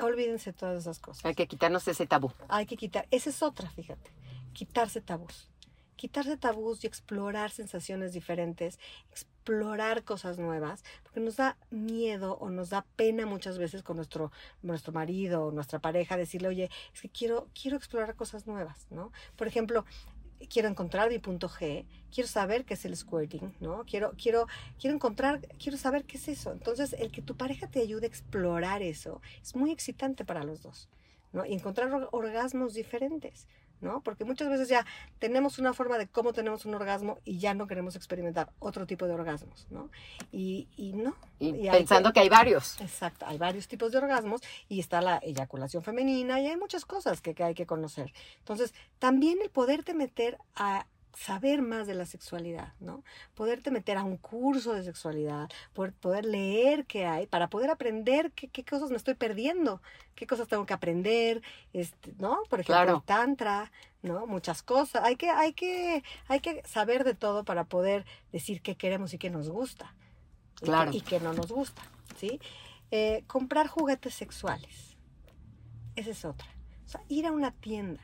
Olvídense 0.00 0.54
todas 0.54 0.80
esas 0.80 1.00
cosas. 1.00 1.26
Hay 1.26 1.34
que 1.34 1.46
quitarnos 1.46 1.86
ese 1.86 2.06
tabú. 2.06 2.32
Hay 2.48 2.64
que 2.64 2.78
quitar, 2.78 3.06
esa 3.10 3.28
es 3.28 3.42
otra, 3.42 3.68
fíjate, 3.68 4.10
quitarse 4.54 5.02
tabús. 5.02 5.50
Quitarse 5.96 6.38
tabús 6.38 6.82
y 6.82 6.86
explorar 6.86 7.50
sensaciones 7.50 8.14
diferentes, 8.14 8.80
explorar 9.10 10.02
cosas 10.02 10.38
nuevas, 10.38 10.82
porque 11.02 11.20
nos 11.20 11.36
da 11.36 11.58
miedo 11.70 12.38
o 12.38 12.48
nos 12.48 12.70
da 12.70 12.86
pena 12.96 13.26
muchas 13.26 13.58
veces 13.58 13.82
con 13.82 13.96
nuestro, 13.96 14.32
nuestro 14.62 14.92
marido 14.92 15.44
o 15.44 15.52
nuestra 15.52 15.78
pareja 15.78 16.16
decirle, 16.16 16.48
oye, 16.48 16.70
es 16.94 17.02
que 17.02 17.10
quiero, 17.10 17.48
quiero 17.60 17.76
explorar 17.76 18.16
cosas 18.16 18.46
nuevas, 18.46 18.86
¿no? 18.90 19.12
Por 19.36 19.46
ejemplo, 19.46 19.84
quiero 20.48 20.68
encontrar 20.68 21.10
mi 21.10 21.18
punto 21.18 21.48
G, 21.48 21.84
quiero 22.12 22.28
saber 22.28 22.64
qué 22.64 22.74
es 22.74 22.84
el 22.84 22.96
squirting, 22.96 23.54
¿no? 23.60 23.84
Quiero, 23.84 24.12
quiero, 24.20 24.46
quiero 24.80 24.94
encontrar, 24.94 25.40
quiero 25.62 25.78
saber 25.78 26.04
qué 26.04 26.16
es 26.16 26.28
eso. 26.28 26.52
Entonces, 26.52 26.94
el 26.98 27.10
que 27.10 27.22
tu 27.22 27.36
pareja 27.36 27.66
te 27.66 27.80
ayude 27.80 28.06
a 28.06 28.08
explorar 28.08 28.82
eso 28.82 29.20
es 29.42 29.54
muy 29.54 29.70
excitante 29.70 30.24
para 30.24 30.44
los 30.44 30.62
dos. 30.62 30.88
¿no? 31.32 31.46
Y 31.46 31.54
encontrar 31.54 32.08
orgasmos 32.12 32.74
diferentes. 32.74 33.46
¿No? 33.82 34.00
Porque 34.00 34.24
muchas 34.24 34.48
veces 34.48 34.68
ya 34.68 34.86
tenemos 35.18 35.58
una 35.58 35.74
forma 35.74 35.98
de 35.98 36.06
cómo 36.06 36.32
tenemos 36.32 36.64
un 36.64 36.74
orgasmo 36.74 37.18
y 37.24 37.38
ya 37.38 37.54
no 37.54 37.66
queremos 37.66 37.96
experimentar 37.96 38.50
otro 38.58 38.86
tipo 38.86 39.06
de 39.06 39.14
orgasmos, 39.14 39.66
¿no? 39.70 39.90
Y, 40.30 40.68
y 40.76 40.92
no. 40.92 41.14
Y, 41.38 41.68
pensando 41.68 42.12
que, 42.12 42.20
hay 42.20 42.28
varios. 42.28 42.80
Exacto, 42.80 43.26
hay 43.26 43.38
varios 43.38 43.68
tipos 43.68 43.92
de 43.92 43.98
orgasmos 43.98 44.40
y 44.68 44.80
está 44.80 45.00
la 45.00 45.18
eyaculación 45.18 45.82
femenina 45.82 46.40
y 46.40 46.46
hay 46.46 46.56
muchas 46.56 46.84
cosas 46.86 47.20
que, 47.20 47.34
que 47.34 47.44
hay 47.44 47.54
que 47.54 47.66
conocer. 47.66 48.12
Entonces, 48.38 48.72
también 48.98 49.38
el 49.42 49.50
poderte 49.50 49.94
meter 49.94 50.38
a 50.54 50.86
saber 51.14 51.62
más 51.62 51.86
de 51.86 51.94
la 51.94 52.06
sexualidad, 52.06 52.72
¿no? 52.80 53.02
Poderte 53.34 53.70
meter 53.70 53.98
a 53.98 54.04
un 54.04 54.16
curso 54.16 54.72
de 54.72 54.82
sexualidad, 54.82 55.48
poder, 55.72 55.92
poder 55.92 56.24
leer 56.24 56.86
qué 56.86 57.06
hay, 57.06 57.26
para 57.26 57.48
poder 57.48 57.70
aprender 57.70 58.32
qué, 58.32 58.48
qué, 58.48 58.64
cosas 58.64 58.90
me 58.90 58.96
estoy 58.96 59.14
perdiendo, 59.14 59.82
qué 60.14 60.26
cosas 60.26 60.48
tengo 60.48 60.66
que 60.66 60.74
aprender, 60.74 61.42
este, 61.72 62.14
¿no? 62.18 62.38
Por 62.48 62.60
ejemplo, 62.60 62.96
el 62.96 63.02
tantra, 63.02 63.70
¿no? 64.02 64.26
Muchas 64.26 64.62
cosas. 64.62 65.04
Hay 65.04 65.16
que, 65.16 65.30
hay 65.30 65.52
que, 65.52 66.02
hay 66.28 66.40
que 66.40 66.62
saber 66.66 67.04
de 67.04 67.14
todo 67.14 67.44
para 67.44 67.64
poder 67.64 68.06
decir 68.32 68.62
qué 68.62 68.76
queremos 68.76 69.12
y 69.14 69.18
qué 69.18 69.30
nos 69.30 69.48
gusta. 69.48 69.94
Claro. 70.56 70.92
Y 70.92 71.00
qué, 71.00 71.20
no 71.20 71.32
nos 71.32 71.50
gusta, 71.50 71.82
¿sí? 72.16 72.40
Eh, 72.90 73.24
comprar 73.26 73.66
juguetes 73.66 74.14
sexuales. 74.14 74.96
Esa 75.96 76.10
es 76.10 76.24
otra. 76.24 76.46
O 76.86 76.88
sea, 76.88 77.02
ir 77.08 77.26
a 77.26 77.32
una 77.32 77.52
tienda 77.52 78.02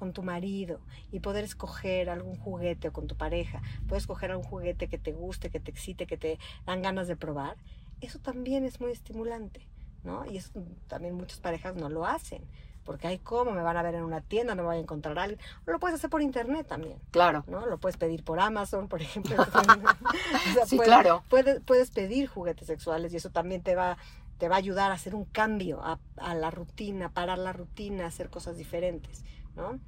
con 0.00 0.12
tu 0.12 0.22
marido 0.22 0.80
y 1.12 1.20
poder 1.20 1.44
escoger 1.44 2.08
algún 2.08 2.36
juguete 2.36 2.88
o 2.88 2.92
con 2.92 3.06
tu 3.06 3.16
pareja, 3.16 3.60
puedes 3.86 4.04
escoger 4.04 4.30
algún 4.32 4.46
juguete 4.46 4.88
que 4.88 4.98
te 4.98 5.12
guste, 5.12 5.50
que 5.50 5.60
te 5.60 5.70
excite, 5.70 6.06
que 6.06 6.16
te 6.16 6.38
dan 6.66 6.80
ganas 6.80 7.06
de 7.06 7.16
probar, 7.16 7.56
eso 8.00 8.18
también 8.18 8.64
es 8.64 8.80
muy 8.80 8.92
estimulante, 8.92 9.68
¿no? 10.02 10.24
Y 10.24 10.38
eso 10.38 10.50
también 10.88 11.14
muchas 11.14 11.38
parejas 11.38 11.76
no 11.76 11.90
lo 11.90 12.06
hacen. 12.06 12.42
Porque 12.82 13.06
hay 13.06 13.18
cómo 13.18 13.52
me 13.52 13.62
van 13.62 13.76
a 13.76 13.82
ver 13.82 13.94
en 13.94 14.02
una 14.02 14.22
tienda, 14.22 14.54
no 14.54 14.62
me 14.62 14.68
voy 14.68 14.78
a 14.78 14.80
encontrar 14.80 15.18
a 15.18 15.24
alguien. 15.24 15.40
O 15.66 15.70
lo 15.70 15.78
puedes 15.78 15.96
hacer 15.96 16.08
por 16.08 16.22
internet 16.22 16.66
también. 16.66 16.98
Claro. 17.10 17.44
¿no? 17.46 17.66
Lo 17.66 17.76
puedes 17.76 17.98
pedir 17.98 18.24
por 18.24 18.40
Amazon, 18.40 18.88
por 18.88 19.02
ejemplo. 19.02 19.36
sí, 20.66 20.78
claro. 20.78 21.22
Puedes, 21.28 21.60
puedes 21.60 21.90
pedir 21.90 22.26
juguetes 22.26 22.66
sexuales 22.66 23.12
y 23.12 23.18
eso 23.18 23.30
también 23.30 23.62
te 23.62 23.74
va 23.74 23.98
te 24.38 24.48
va 24.48 24.54
a 24.54 24.58
ayudar 24.58 24.90
a 24.90 24.94
hacer 24.94 25.14
un 25.14 25.26
cambio 25.26 25.82
a, 25.84 26.00
a, 26.16 26.34
la 26.34 26.50
rutina, 26.50 27.10
parar 27.10 27.38
la 27.38 27.52
rutina, 27.52 28.06
hacer 28.06 28.30
cosas 28.30 28.56
diferentes. 28.56 29.22
¿No? 29.56 29.80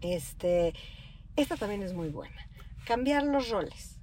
Este, 0.00 0.74
esta 1.36 1.56
también 1.56 1.82
es 1.82 1.92
muy 1.92 2.08
buena. 2.08 2.48
Cambiar 2.86 3.24
los 3.24 3.50
roles. 3.50 4.00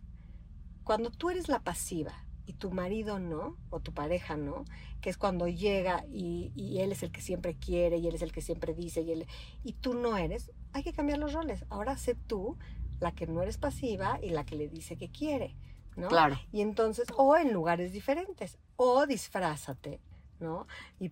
Cuando 0.84 1.10
tú 1.10 1.30
eres 1.30 1.48
la 1.48 1.60
pasiva 1.60 2.14
y 2.46 2.54
tu 2.54 2.72
marido 2.72 3.20
no, 3.20 3.58
o 3.70 3.80
tu 3.80 3.94
pareja 3.94 4.36
no, 4.36 4.66
que 5.02 5.10
es 5.10 5.18
cuando 5.18 5.48
llega 5.48 6.06
y, 6.12 6.52
y, 6.56 6.80
él 6.80 6.92
es 6.92 7.04
el 7.04 7.12
que 7.12 7.22
siempre 7.22 7.56
quiere 7.56 7.98
y 7.98 8.08
él 8.08 8.16
es 8.16 8.22
el 8.22 8.32
que 8.32 8.42
siempre 8.42 8.74
dice 8.74 9.02
y, 9.02 9.12
él, 9.12 9.28
y 9.64 9.74
tú 9.74 9.94
no 9.94 10.18
eres, 10.18 10.52
hay 10.74 10.84
que 10.84 10.94
cambiar 10.94 11.20
los 11.20 11.34
roles. 11.34 11.66
Ahora 11.70 11.98
sé 11.98 12.16
tú 12.16 12.58
la 13.00 13.14
que 13.14 13.28
no 13.28 13.42
eres 13.42 13.58
pasiva 13.58 14.20
y 14.22 14.30
la 14.30 14.46
que 14.46 14.56
le 14.56 14.68
dice 14.68 14.98
que 14.98 15.10
quiere, 15.10 15.56
¿no? 15.96 16.08
Claro. 16.08 16.40
Y 16.52 16.62
entonces, 16.62 17.08
o 17.16 17.36
en 17.38 17.54
lugares 17.54 17.94
diferentes, 17.94 18.58
o 18.76 19.06
disfrázate, 19.06 20.00
¿no? 20.44 20.68
Y 21.00 21.10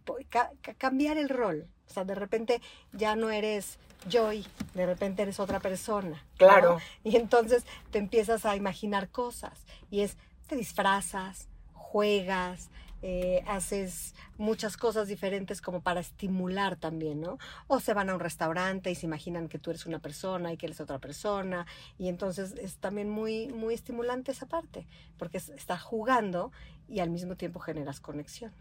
cambiar 0.77 1.17
el 1.17 1.29
rol. 1.29 1.67
O 1.89 1.93
sea, 1.93 2.05
de 2.05 2.15
repente 2.15 2.61
ya 2.93 3.15
no 3.15 3.31
eres 3.31 3.79
Joy, 4.09 4.45
de 4.73 4.85
repente 4.85 5.23
eres 5.23 5.39
otra 5.39 5.59
persona. 5.59 6.23
Claro. 6.37 6.79
Y 7.03 7.15
entonces 7.15 7.65
te 7.91 7.99
empiezas 7.99 8.45
a 8.45 8.55
imaginar 8.55 9.09
cosas. 9.09 9.65
Y 9.89 10.01
es, 10.01 10.17
te 10.47 10.55
disfrazas, 10.55 11.47
juegas, 11.73 12.69
eh, 13.03 13.43
haces 13.47 14.13
muchas 14.37 14.77
cosas 14.77 15.07
diferentes 15.07 15.59
como 15.59 15.81
para 15.81 15.99
estimular 15.99 16.75
también, 16.75 17.19
¿no? 17.19 17.39
O 17.67 17.79
se 17.79 17.95
van 17.95 18.09
a 18.09 18.13
un 18.13 18.19
restaurante 18.19 18.91
y 18.91 18.95
se 18.95 19.07
imaginan 19.07 19.49
que 19.49 19.57
tú 19.57 19.71
eres 19.71 19.87
una 19.87 19.99
persona 19.99 20.53
y 20.53 20.57
que 20.57 20.67
eres 20.67 20.81
otra 20.81 20.99
persona. 20.99 21.65
Y 21.97 22.09
entonces 22.09 22.53
es 22.53 22.77
también 22.77 23.09
muy, 23.09 23.47
muy 23.47 23.73
estimulante 23.73 24.31
esa 24.31 24.45
parte, 24.45 24.87
porque 25.17 25.37
estás 25.37 25.81
jugando 25.81 26.51
y 26.87 26.99
al 26.99 27.09
mismo 27.09 27.35
tiempo 27.35 27.59
generas 27.59 27.99
conexión. 27.99 28.51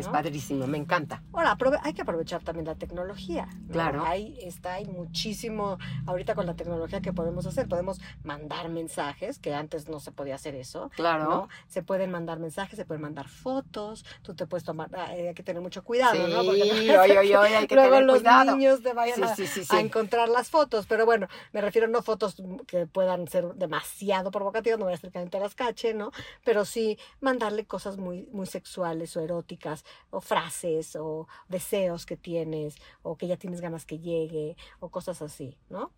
Es 0.00 0.08
padrísimo, 0.08 0.66
me 0.66 0.78
encanta. 0.78 1.22
Ahora, 1.32 1.56
hay 1.82 1.94
que 1.94 2.02
aprovechar 2.02 2.42
también 2.42 2.66
la 2.66 2.74
tecnología. 2.74 3.48
Claro. 3.70 4.04
Hay, 4.04 4.38
está, 4.42 4.74
hay 4.74 4.86
muchísimo, 4.86 5.78
ahorita 6.06 6.34
con 6.34 6.46
la 6.46 6.54
tecnología 6.54 7.00
que 7.00 7.12
podemos 7.12 7.46
hacer, 7.46 7.66
podemos 7.66 8.00
mandar 8.22 8.68
mensajes, 8.68 9.38
que 9.38 9.54
antes 9.54 9.88
no 9.88 10.00
se 10.00 10.12
podía 10.12 10.34
hacer 10.34 10.54
eso. 10.54 10.90
Claro. 10.94 11.48
Se 11.68 11.82
pueden 11.82 12.10
mandar 12.10 12.38
mensajes, 12.38 12.76
se 12.76 12.84
pueden 12.84 13.02
mandar 13.02 13.28
fotos, 13.28 14.04
tú 14.22 14.34
te 14.34 14.46
puedes 14.46 14.64
tomar, 14.64 14.90
ah, 14.94 15.06
hay 15.06 15.34
que 15.34 15.42
tener 15.42 15.62
mucho 15.62 15.82
cuidado, 15.82 16.28
¿no? 16.28 16.44
Porque 16.44 16.62
hay 16.62 17.66
que 17.66 17.74
luego 17.74 18.00
los 18.00 18.22
niños 18.22 18.82
te 18.82 18.92
vayan 18.92 19.22
a, 19.24 19.80
encontrar 19.80 20.28
las 20.28 20.50
fotos, 20.50 20.86
pero 20.86 21.06
bueno, 21.06 21.28
me 21.52 21.60
refiero 21.60 21.88
no 21.88 22.02
fotos 22.02 22.36
que 22.66 22.86
puedan 22.86 23.28
ser 23.28 23.54
demasiado 23.54 24.30
provocativas, 24.30 24.78
no 24.78 24.84
voy 24.86 24.92
a 24.92 24.96
hacer 24.96 25.10
que 25.10 25.40
las 25.40 25.54
cache, 25.54 25.94
¿no? 25.94 26.12
Pero 26.44 26.64
sí 26.64 26.98
mandarle 27.20 27.66
cosas 27.66 27.96
muy, 27.96 28.28
muy 28.32 28.46
sexuales 28.46 29.16
o 29.16 29.20
eróticas 29.20 29.65
o 30.10 30.20
frases 30.20 30.96
o 30.96 31.28
deseos 31.48 32.06
que 32.06 32.16
tienes 32.16 32.76
o 33.02 33.16
que 33.16 33.26
ya 33.26 33.36
tienes 33.36 33.60
ganas 33.60 33.84
que 33.84 33.98
llegue 33.98 34.56
o 34.80 34.88
cosas 34.88 35.22
así, 35.22 35.56
¿no? 35.68 35.92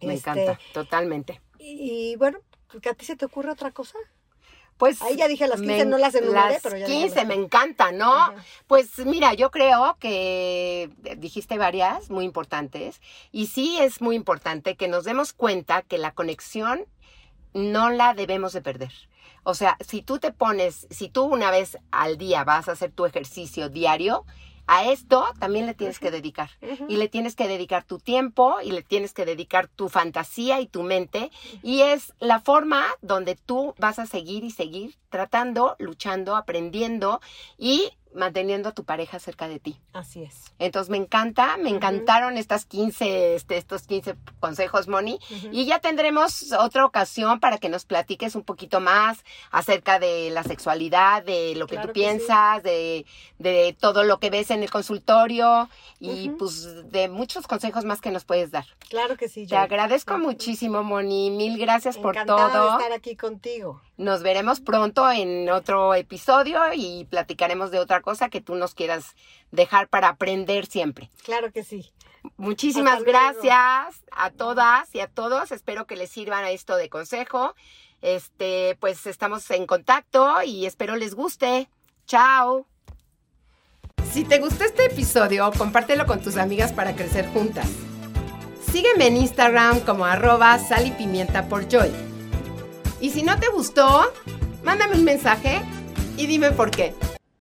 Me 0.00 0.14
encanta, 0.14 0.52
este, 0.52 0.64
totalmente. 0.72 1.40
Y, 1.58 2.16
bueno, 2.16 2.38
¿que 2.80 2.88
a 2.88 2.94
ti 2.94 3.04
se 3.04 3.16
te 3.16 3.26
ocurre 3.26 3.50
otra 3.50 3.70
cosa? 3.70 3.98
Pues 4.78 5.02
ahí 5.02 5.16
ya 5.16 5.28
dije 5.28 5.46
las 5.46 5.60
15 5.60 5.84
no 5.84 5.98
las 5.98 6.14
enumeré, 6.14 6.58
pero 6.62 6.78
ya 6.78 6.86
15 6.86 7.26
me 7.26 7.34
encanta, 7.34 7.92
¿no? 7.92 8.32
Pues 8.66 9.04
mira, 9.04 9.34
yo 9.34 9.50
creo 9.50 9.98
que 10.00 10.88
dijiste 11.18 11.58
varias 11.58 12.08
muy 12.08 12.24
importantes 12.24 13.02
y 13.30 13.48
sí 13.48 13.76
es 13.78 14.00
muy 14.00 14.16
importante 14.16 14.76
que 14.76 14.88
nos 14.88 15.04
demos 15.04 15.34
cuenta 15.34 15.82
que 15.82 15.98
la 15.98 16.12
conexión 16.12 16.86
no 17.52 17.90
la 17.90 18.14
debemos 18.14 18.54
de 18.54 18.62
perder. 18.62 18.92
O 19.42 19.54
sea, 19.54 19.76
si 19.80 20.02
tú 20.02 20.18
te 20.18 20.32
pones, 20.32 20.86
si 20.90 21.08
tú 21.08 21.24
una 21.24 21.50
vez 21.50 21.78
al 21.90 22.18
día 22.18 22.44
vas 22.44 22.68
a 22.68 22.72
hacer 22.72 22.92
tu 22.92 23.06
ejercicio 23.06 23.68
diario, 23.68 24.24
a 24.66 24.84
esto 24.84 25.26
también 25.40 25.66
le 25.66 25.74
tienes 25.74 25.98
que 25.98 26.12
dedicar. 26.12 26.50
Y 26.88 26.96
le 26.96 27.08
tienes 27.08 27.34
que 27.34 27.48
dedicar 27.48 27.82
tu 27.82 27.98
tiempo 27.98 28.60
y 28.62 28.70
le 28.70 28.82
tienes 28.82 29.12
que 29.12 29.24
dedicar 29.24 29.66
tu 29.66 29.88
fantasía 29.88 30.60
y 30.60 30.68
tu 30.68 30.84
mente. 30.84 31.32
Y 31.64 31.80
es 31.80 32.14
la 32.20 32.38
forma 32.38 32.86
donde 33.02 33.34
tú 33.34 33.74
vas 33.78 33.98
a 33.98 34.06
seguir 34.06 34.44
y 34.44 34.52
seguir 34.52 34.94
tratando, 35.08 35.74
luchando, 35.80 36.36
aprendiendo 36.36 37.20
y 37.58 37.90
manteniendo 38.14 38.68
a 38.68 38.72
tu 38.72 38.84
pareja 38.84 39.18
cerca 39.18 39.48
de 39.48 39.58
ti. 39.60 39.80
Así 39.92 40.22
es. 40.22 40.52
Entonces 40.58 40.90
me 40.90 40.96
encanta, 40.96 41.56
me 41.56 41.70
encantaron 41.70 42.36
estas 42.36 42.64
15, 42.64 43.34
este, 43.34 43.56
estos 43.56 43.82
15 43.82 44.16
consejos, 44.40 44.88
Moni. 44.88 45.18
Y 45.52 45.64
ya 45.66 45.78
tendremos 45.78 46.52
otra 46.52 46.84
ocasión 46.84 47.40
para 47.40 47.58
que 47.58 47.68
nos 47.68 47.84
platiques 47.84 48.34
un 48.34 48.42
poquito 48.42 48.80
más 48.80 49.24
acerca 49.50 49.98
de 49.98 50.30
la 50.30 50.42
sexualidad, 50.42 51.22
de 51.22 51.54
lo 51.56 51.66
que 51.66 51.78
tú 51.78 51.92
piensas, 51.92 52.62
de, 52.62 53.06
de, 53.38 53.76
todo 53.78 54.02
lo 54.04 54.18
que 54.18 54.30
ves 54.30 54.50
en 54.50 54.62
el 54.62 54.70
consultorio 54.70 55.68
y 55.98 56.30
pues 56.30 56.90
de 56.90 57.08
muchos 57.08 57.46
consejos 57.46 57.84
más 57.84 58.00
que 58.00 58.10
nos 58.10 58.24
puedes 58.24 58.50
dar. 58.50 58.64
Claro 58.88 59.16
que 59.16 59.28
sí. 59.28 59.46
Te 59.46 59.56
agradezco 59.56 60.18
muchísimo, 60.18 60.82
Moni. 60.82 61.30
Mil 61.30 61.58
gracias 61.58 61.96
por 61.96 62.16
todo. 62.24 62.62
De 62.62 62.68
estar 62.70 62.92
aquí 62.92 63.16
contigo. 63.16 63.80
Nos 64.00 64.22
veremos 64.22 64.60
pronto 64.60 65.10
en 65.10 65.50
otro 65.50 65.94
episodio 65.94 66.58
y 66.74 67.06
platicaremos 67.10 67.70
de 67.70 67.80
otra 67.80 68.00
cosa 68.00 68.30
que 68.30 68.40
tú 68.40 68.54
nos 68.54 68.74
quieras 68.74 69.14
dejar 69.50 69.88
para 69.88 70.08
aprender 70.08 70.64
siempre. 70.64 71.10
Claro 71.22 71.52
que 71.52 71.62
sí. 71.64 71.92
Muchísimas 72.38 73.02
gracias 73.02 74.02
a 74.10 74.30
todas 74.30 74.94
y 74.94 75.00
a 75.00 75.06
todos. 75.06 75.52
Espero 75.52 75.86
que 75.86 75.96
les 75.96 76.08
sirvan 76.08 76.44
a 76.44 76.50
esto 76.50 76.76
de 76.76 76.88
consejo. 76.88 77.54
Este, 78.00 78.78
pues 78.80 79.06
estamos 79.06 79.50
en 79.50 79.66
contacto 79.66 80.40
y 80.46 80.64
espero 80.64 80.96
les 80.96 81.14
guste. 81.14 81.68
Chao. 82.06 82.66
Si 84.10 84.24
te 84.24 84.38
gustó 84.38 84.64
este 84.64 84.86
episodio, 84.86 85.52
compártelo 85.58 86.06
con 86.06 86.22
tus 86.22 86.38
amigas 86.38 86.72
para 86.72 86.96
crecer 86.96 87.28
juntas. 87.34 87.68
Sígueme 88.72 89.08
en 89.08 89.18
Instagram 89.18 89.80
como 89.80 90.06
arroba 90.06 90.58
sal 90.58 90.86
y 90.86 90.90
pimienta 90.92 91.50
por 91.50 91.68
joy. 91.68 92.09
Y 93.00 93.10
si 93.10 93.22
no 93.22 93.38
te 93.38 93.48
gustó, 93.48 94.12
mándame 94.62 94.94
un 94.94 95.04
mensaje 95.04 95.62
y 96.16 96.26
dime 96.26 96.50
por 96.50 96.70
qué. 96.70 96.94